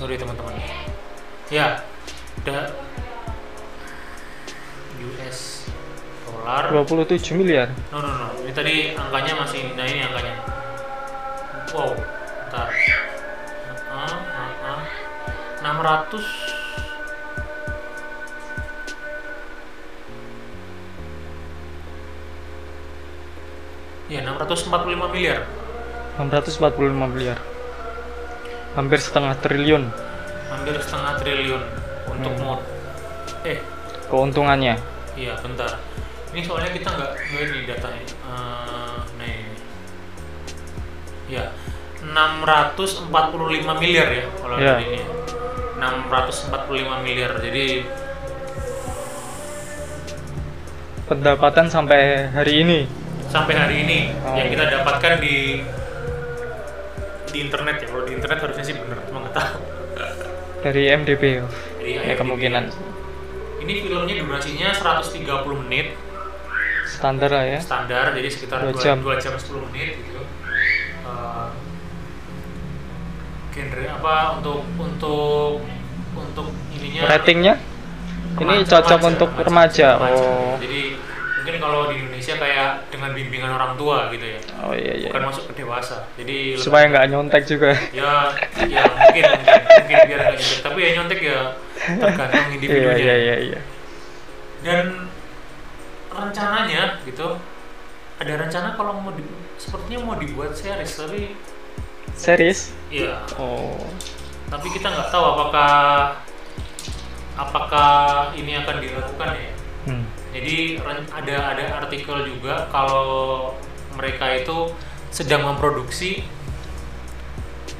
[0.00, 0.56] Sorry teman-teman
[1.52, 1.84] ya
[2.40, 2.72] udah
[4.96, 5.68] US
[6.24, 7.68] dolar 27 miliar.
[7.92, 10.40] No no no, ini tadi angkanya masih nah ini angkanya.
[11.76, 12.72] Wow, bentar.
[13.92, 14.82] Uh, uh, uh.
[15.60, 16.56] 600
[24.10, 25.46] Ya, 645 miliar.
[26.18, 27.38] 645 miliar.
[28.80, 29.84] Hampir setengah triliun
[30.48, 31.62] Hampir setengah triliun
[32.08, 32.42] untuk Hmm.
[32.42, 32.60] mod.
[33.44, 33.60] Eh,
[34.08, 34.80] keuntungannya.
[35.14, 35.76] Iya, bentar.
[36.32, 38.04] Ini soalnya kita nggak nggak ini datanya.
[38.08, 39.38] Eh, nih.
[41.28, 41.44] Ya,
[42.02, 45.00] 645 miliar ya kalau dari ini.
[45.76, 47.36] 645 miliar.
[47.38, 47.84] Jadi
[51.04, 52.80] Pendapatan sampai hari ini.
[53.26, 54.34] sampai hari ini Oh.
[54.34, 55.62] yang kita dapatkan di
[57.30, 57.86] di internet ya.
[57.86, 59.54] Kalau di internet harusnya sih bener, cuma nggak tahu.
[60.60, 62.18] Dari MDB ya, Jadi ya IMDb.
[62.18, 62.64] kemungkinan
[63.60, 65.24] Ini filmnya durasinya 130
[65.58, 65.96] menit
[66.84, 67.58] standar lah ya.
[67.58, 68.96] standar jadi sekitar Dua 2 jam.
[69.00, 69.16] jam.
[69.16, 70.20] jam 10 menit gitu
[71.00, 71.48] Eh,
[73.50, 75.58] genre apa untuk untuk
[76.12, 77.54] untuk ininya Ratingnya
[78.36, 79.88] ini remaja- cocok untuk remaja.
[79.96, 80.20] remaja.
[80.20, 80.54] Oh.
[80.56, 80.82] jadi
[81.50, 85.10] mungkin kalau di Indonesia kayak dengan bimbingan orang tua gitu ya Oh iya iya.
[85.10, 87.74] bukan masuk ke dewasa jadi Supaya nggak nyontek juga.
[87.90, 88.30] ya
[88.70, 91.40] ya mungkin mungkin, mungkin biar nggak nyontek tapi ya nyontek ya
[91.98, 93.60] tergantung Iya individunya iya iya iya.
[94.62, 95.10] dan
[96.08, 97.34] rencananya gitu
[98.20, 99.26] ada rencana kalau mau di,
[99.58, 101.34] sepertinya mau dibuat series tapi
[102.14, 102.70] Series?
[102.92, 103.74] ya Oh.
[104.46, 105.72] tapi kita nggak tahu apakah
[107.34, 107.90] apakah
[108.36, 109.50] ini akan dilakukan ya.
[110.30, 110.78] Jadi
[111.10, 113.52] ada ada artikel juga kalau
[113.98, 114.70] mereka itu
[115.10, 116.22] sedang memproduksi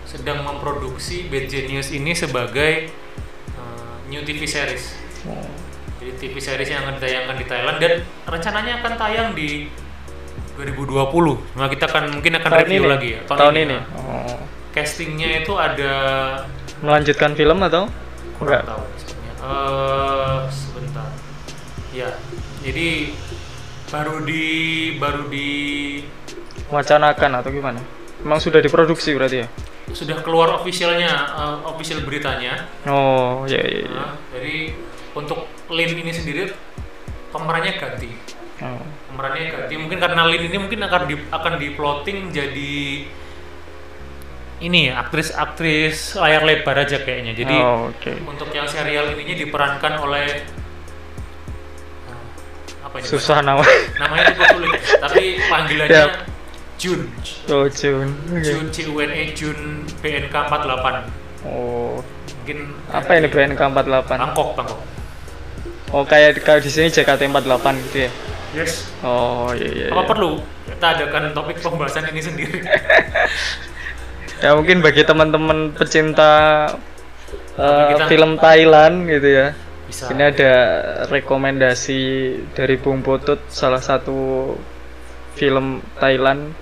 [0.02, 2.90] sedang memproduksi Bad Genius ini sebagai
[3.54, 4.98] uh, new TV series
[6.00, 7.92] jadi TV series yang akan ditayangkan di Thailand dan
[8.24, 9.68] rencananya akan tayang di
[10.56, 11.56] 2020.
[11.56, 12.88] Nah, kita akan mungkin akan Tahun review ini?
[12.88, 13.20] lagi ya.
[13.24, 13.76] Tahun ini.
[13.76, 13.82] ya.
[13.96, 14.36] Oh.
[14.72, 15.92] Castingnya itu ada
[16.80, 17.88] Melanjutkan film atau?
[18.40, 18.68] kurang Enggak.
[18.68, 18.82] tahu.
[19.40, 21.08] Eh, sebentar.
[21.92, 22.10] Ya.
[22.60, 23.12] Jadi
[23.90, 24.44] baru di
[25.00, 25.48] baru di
[26.70, 27.80] Wacanakan atau gimana?
[28.22, 29.48] Emang sudah diproduksi berarti ya?
[29.90, 32.70] sudah keluar officialnya eh, official beritanya.
[32.86, 33.90] Oh iya iya iya.
[33.90, 34.56] Nah, jadi
[35.18, 36.54] untuk Lin ini sendiri
[37.34, 38.10] pemerannya ganti.
[38.60, 38.76] Oh.
[39.08, 43.08] pemerannya ganti mungkin karena Lin ini mungkin akan di, akan diplotting jadi
[44.60, 48.12] ini aktris-aktris layar lebar aja kayaknya jadi Oh, oke.
[48.28, 50.59] untuk yang serial ininya diperankan oleh eh,
[52.90, 53.62] apa ini Susah nama.
[53.96, 56.12] namanya cukup sulit ya, tapi panggilannya Yap.
[56.74, 57.00] Jun
[57.46, 58.08] Oh Jun.
[58.26, 58.40] Oke.
[58.42, 59.58] Jun C U N E Jun
[59.96, 62.02] BNK 48 Oh.
[62.34, 62.58] mungkin
[62.90, 64.10] Apa ini BNK 48?
[64.10, 64.80] Bangkok Bangkok
[65.90, 68.10] Oh kayak kalau di sini JKT 48 gitu ya?
[68.52, 69.86] yes Oh iya iya.
[69.88, 70.08] apa iya.
[70.08, 70.30] perlu
[70.66, 72.58] kita adakan topik pembahasan ini sendiri
[74.42, 76.32] Ya mungkin bagi teman-teman pecinta
[77.92, 79.46] kita- film Thailand gitu ya.
[79.90, 80.52] Bisa Ini ada
[81.10, 82.00] rekomendasi
[82.54, 84.54] dari Bung Putut salah satu
[85.34, 86.54] film Thailand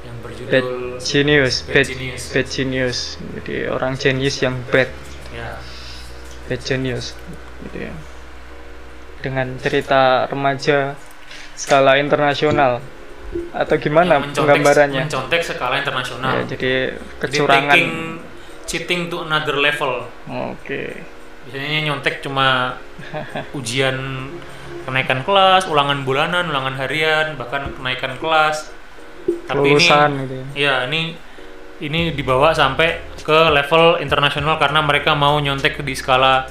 [0.00, 2.22] yang Bad berjudul Genius, Bad Bad, Genius.
[2.32, 2.98] Bad Genius.
[3.36, 4.88] Jadi orang genius yang bad,
[5.30, 5.60] ya
[6.48, 7.12] Bad Genius
[7.68, 7.92] gitu ya.
[9.20, 10.96] Dengan cerita remaja
[11.52, 12.80] skala internasional
[13.52, 15.04] atau gimana mencontek- penggambarannya?
[15.06, 17.70] mencontek skala internasional Ya, jadi Jadi kecurangan.
[17.70, 17.92] taking
[18.64, 20.98] cheating to another level Oke.
[21.50, 22.78] Biasanya nyontek cuma
[23.52, 23.96] ujian
[24.86, 28.70] kenaikan kelas ulangan bulanan ulangan harian bahkan kenaikan kelas
[29.44, 30.44] tapi Kelulusan ini gitu ya.
[30.54, 31.00] ya ini
[31.80, 36.46] ini dibawa sampai ke level internasional karena mereka mau nyontek di skala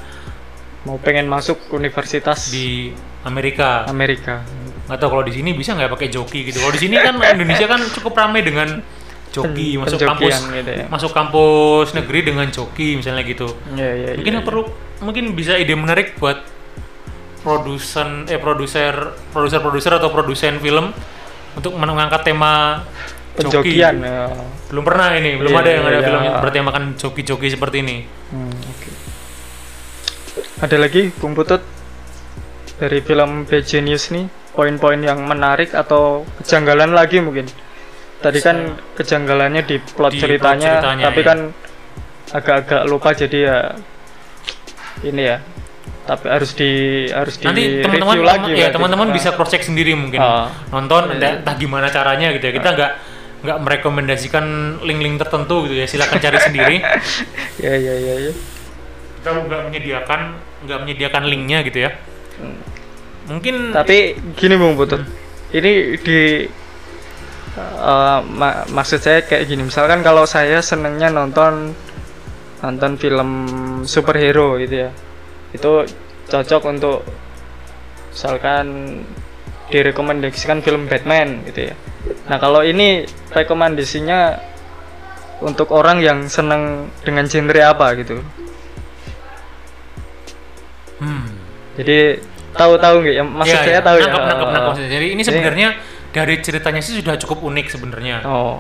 [0.80, 4.44] Mau pengen masuk universitas di Amerika Amerika.
[4.88, 7.68] nggak tahu kalau di sini bisa nggak pakai joki gitu kalau di sini kan Indonesia
[7.68, 8.80] kan cukup ramai dengan
[9.30, 10.86] joki Pen- masuk kampus gitu ya.
[10.90, 14.64] masuk kampus negeri dengan joki misalnya gitu Iya, iya, mungkin iya, perlu
[15.00, 16.44] mungkin bisa ide menarik buat
[17.40, 20.92] produsen eh produser produser produser atau produsen film
[21.56, 22.84] untuk mengangkat tema
[23.40, 24.28] joki penjokian ya.
[24.68, 26.08] belum pernah ini belum Iya, ada yang ada iya.
[26.08, 27.98] film yang bertemakan joki-joki seperti ini
[28.30, 28.90] Hmm, oke.
[30.62, 31.66] Ada lagi Bung Putut
[32.78, 37.50] dari film Bad Genius nih poin-poin yang menarik atau kejanggalan lagi mungkin.
[38.20, 41.30] Tadi kan kejanggalannya di plot Di plot ceritanya, ceritanya, tapi iya.
[41.32, 41.40] kan
[42.30, 43.58] agak-agak lupa jadi ya
[45.02, 45.38] ini ya.
[46.02, 46.72] Tapi harus di
[47.08, 48.52] harus di nanti teman-teman review lagi.
[48.56, 49.14] ya teman-teman Ah.
[49.14, 50.50] bisa cross check sendiri mungkin Ah.
[50.70, 51.14] nonton Iya.
[51.14, 52.92] entah, entah gimana caranya gitu ya kita nggak
[53.40, 54.46] nggak merekomendasikan
[54.82, 56.78] link-link tertentu gitu ya silakan cari sendiri
[57.58, 58.34] Ya ya ya ya.
[59.16, 60.20] kita nggak menyediakan
[60.60, 61.92] nggak menyediakan linknya gitu ya
[63.26, 63.98] mungkin Tapi
[64.34, 65.06] gini Bung Putut,
[65.52, 66.50] ini di
[67.56, 69.62] eh, ma- maksud saya kayak gini.
[69.64, 71.78] Misalkan kalau saya senengnya nonton
[72.60, 73.30] nonton film
[73.88, 74.90] superhero gitu ya,
[75.56, 75.72] itu
[76.30, 77.08] cocok untuk
[78.12, 78.68] misalkan
[79.70, 81.76] direkomendasikan film Batman gitu ya.
[82.28, 84.42] Nah kalau ini rekomendasinya
[85.40, 88.20] untuk orang yang seneng dengan genre apa gitu.
[91.00, 91.26] hmm.
[91.80, 92.20] Jadi
[92.60, 93.24] tahu-tahu nggak ya?
[93.24, 93.86] Maksud Iya, saya iya.
[93.86, 94.04] tahu ya.
[94.10, 94.92] Nangkep, nangkep, nangkep maksudnya.
[94.92, 95.70] jadi ini sebenarnya
[96.10, 98.60] dari ceritanya sih sudah cukup unik sebenarnya Oh.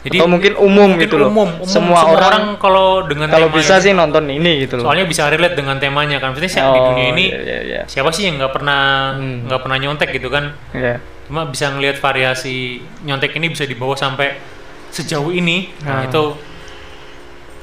[0.00, 1.28] Jadi Atau mungkin umum mungkin gitu loh.
[1.28, 1.68] umum, umum.
[1.68, 4.88] Semua, orang, kalau dengan kalau bisa sih nonton ini gitu loh.
[4.88, 7.80] soalnya bisa relate dengan temanya kan maksudnya di Oh, dunia ini iya, iya, iya.
[7.84, 9.44] siapa sih yang nggak pernah Hmm.
[9.44, 11.04] nggak pernah nyontek gitu kan Iya.
[11.24, 14.40] cuma bisa ngelihat variasi nyontek ini bisa dibawa sampai
[14.88, 16.08] sejauh ini nah Hmm.
[16.08, 16.22] itu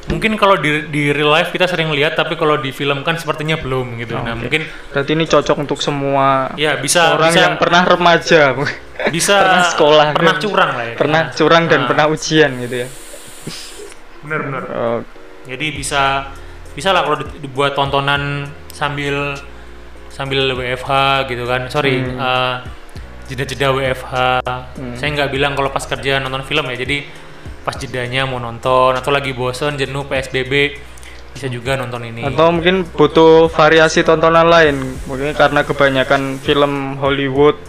[0.07, 3.55] mungkin kalau di di real life kita sering lihat tapi kalau di film kan sepertinya
[3.55, 4.39] belum gitu nah Oke.
[4.39, 8.41] mungkin Berarti ini cocok untuk semua ya bisa orang bisa yang pernah remaja,
[9.15, 11.87] bisa pernah sekolah, pernah dan curang lah ya pernah curang dan Nah.
[11.87, 12.87] pernah ujian gitu ya.
[14.19, 14.97] bener-bener Oh,
[15.45, 16.31] jadi bisa
[16.71, 19.35] bisa lah kalau di- dibuat tontonan sambil
[20.07, 20.91] sambil WFH
[21.27, 22.17] gitu kan sorry Hmm.
[22.17, 22.55] eh,
[23.27, 24.13] jeda-jeda WFH
[24.73, 24.95] Hmm.
[24.95, 26.97] saya nggak bilang kalau pas kerja nonton film ya jadi
[27.67, 30.79] pas jedanya mau nonton atau lagi bosen jenuh PSBB
[31.35, 34.79] bisa juga nonton ini atau mungkin butuh variasi tontonan lain.
[35.03, 37.59] Mungkin karena kebanyakan film Hollywood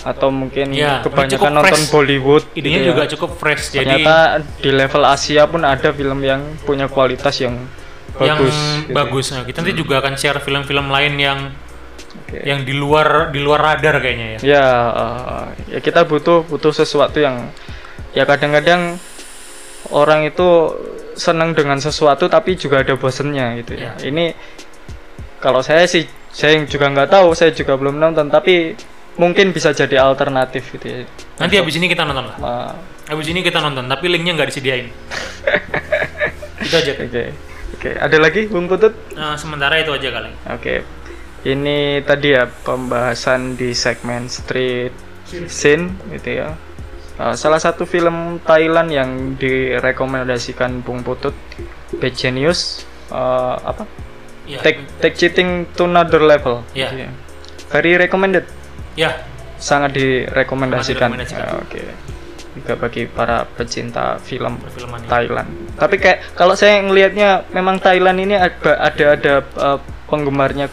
[0.00, 1.92] atau mungkin Ya, kebanyakan nonton fresh.
[1.92, 2.42] Bollywood.
[2.54, 2.88] idenya gitu ya.
[2.88, 4.16] juga cukup fresh jadi Ternyata
[4.56, 7.60] di level Asia pun ada film yang punya kualitas yang
[8.16, 8.56] yang bagus.
[8.80, 8.92] gitu.
[8.94, 11.38] bagus nah kita nanti juga akan share film-film lain yang
[12.16, 12.42] Oke.
[12.42, 17.20] yang di luar di luar radar kayaknya ya Ya, eh, ya kita butuh butuh sesuatu
[17.20, 17.52] yang
[18.12, 18.98] ya kadang-kadang
[19.90, 20.48] orang itu
[21.14, 23.94] senang dengan sesuatu tapi juga ada bosennya gitu ya.
[24.00, 24.32] Ini
[25.40, 28.76] kalau saya sih saya juga nggak tahu, saya juga belum nonton tapi
[29.18, 30.98] mungkin bisa jadi alternatif gitu ya.
[31.36, 32.72] nanti habis ini kita nonton lah Ah,
[33.10, 34.88] habis ini kita nonton tapi linknya nggak disediain
[36.64, 37.24] itu aja Oke.
[37.76, 38.92] Oke, ada lagi Bung Putut?
[39.16, 40.74] Nah, sementara itu aja kali Oke.
[41.40, 44.92] Ini tadi ya pembahasan di segmen street
[45.48, 46.52] scene gitu ya.
[47.18, 51.34] Uh, salah satu film Thailand yang direkomendasikan Bung Putut,
[51.98, 53.84] Bad Genius, uh, apa?
[54.50, 56.66] ya Take Take Cheating to Another Level.
[56.74, 56.90] Ya.
[56.90, 57.10] gitu ya.
[57.70, 58.44] Very recommended,
[58.98, 59.14] ya
[59.60, 61.12] sangat direkomendasikan.
[61.14, 61.84] Ya, Oke.
[62.50, 65.06] Juga bagi para pecinta film perfilman.
[65.06, 65.48] Thailand.
[65.78, 69.78] Tapi kayak kalau saya ngelihatnya memang Thailand ini ada ada ada uh,
[70.10, 70.66] penggemarnya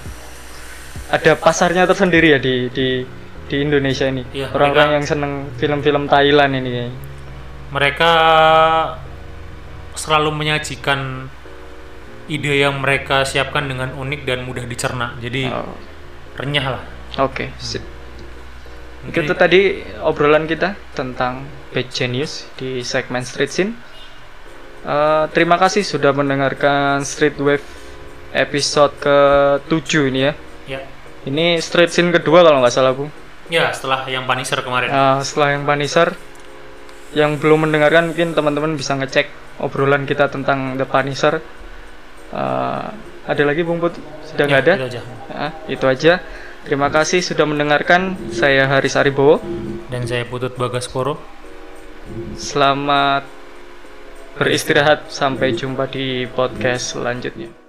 [1.14, 3.06] ada pasarnya tersendiri ya di di
[3.48, 4.24] di Indonesia ini.
[4.32, 6.92] Iya, Orang-orang mereka- yang seneng film-film Thailand ini.
[7.68, 8.12] mereka
[9.92, 11.28] selalu menyajikan
[12.28, 15.76] ide yang mereka siapkan dengan unik dan mudah dicerna jadi Oh,
[16.36, 16.84] renyah lah
[17.18, 17.82] Oke, sip.
[19.04, 23.72] Mungkin Itu tadi obrolan kita tentang Bad Genius di segmen Street Scene.
[24.84, 27.64] Eh, terima kasih sudah mendengarkan Street Wave
[28.32, 30.34] episode ke-7 ini ya.
[30.68, 30.80] ya
[31.26, 33.08] Ini Street Scene kedua kalau nggak salah, Bu.
[33.48, 34.90] Ya setelah yang Punisher kemarin.
[34.92, 36.10] Uh, setelah yang Punisher
[37.16, 39.32] yang belum mendengarkan mungkin teman-teman bisa ngecek
[39.64, 41.40] obrolan kita tentang The Punisher.
[42.32, 42.92] Uh,
[43.28, 43.96] ada lagi Bung Put?
[44.24, 44.74] Sudah nggak Ya, ada?
[44.76, 45.02] itu aja.
[45.32, 46.14] Ah, itu aja.
[46.68, 48.16] Terima kasih sudah mendengarkan.
[48.36, 49.40] Saya Haris Aribowo.
[49.88, 51.16] Dan saya Putut Bagaskoro.
[52.36, 53.24] Selamat
[54.36, 55.08] beristirahat.
[55.12, 57.67] Sampai jumpa di podcast selanjutnya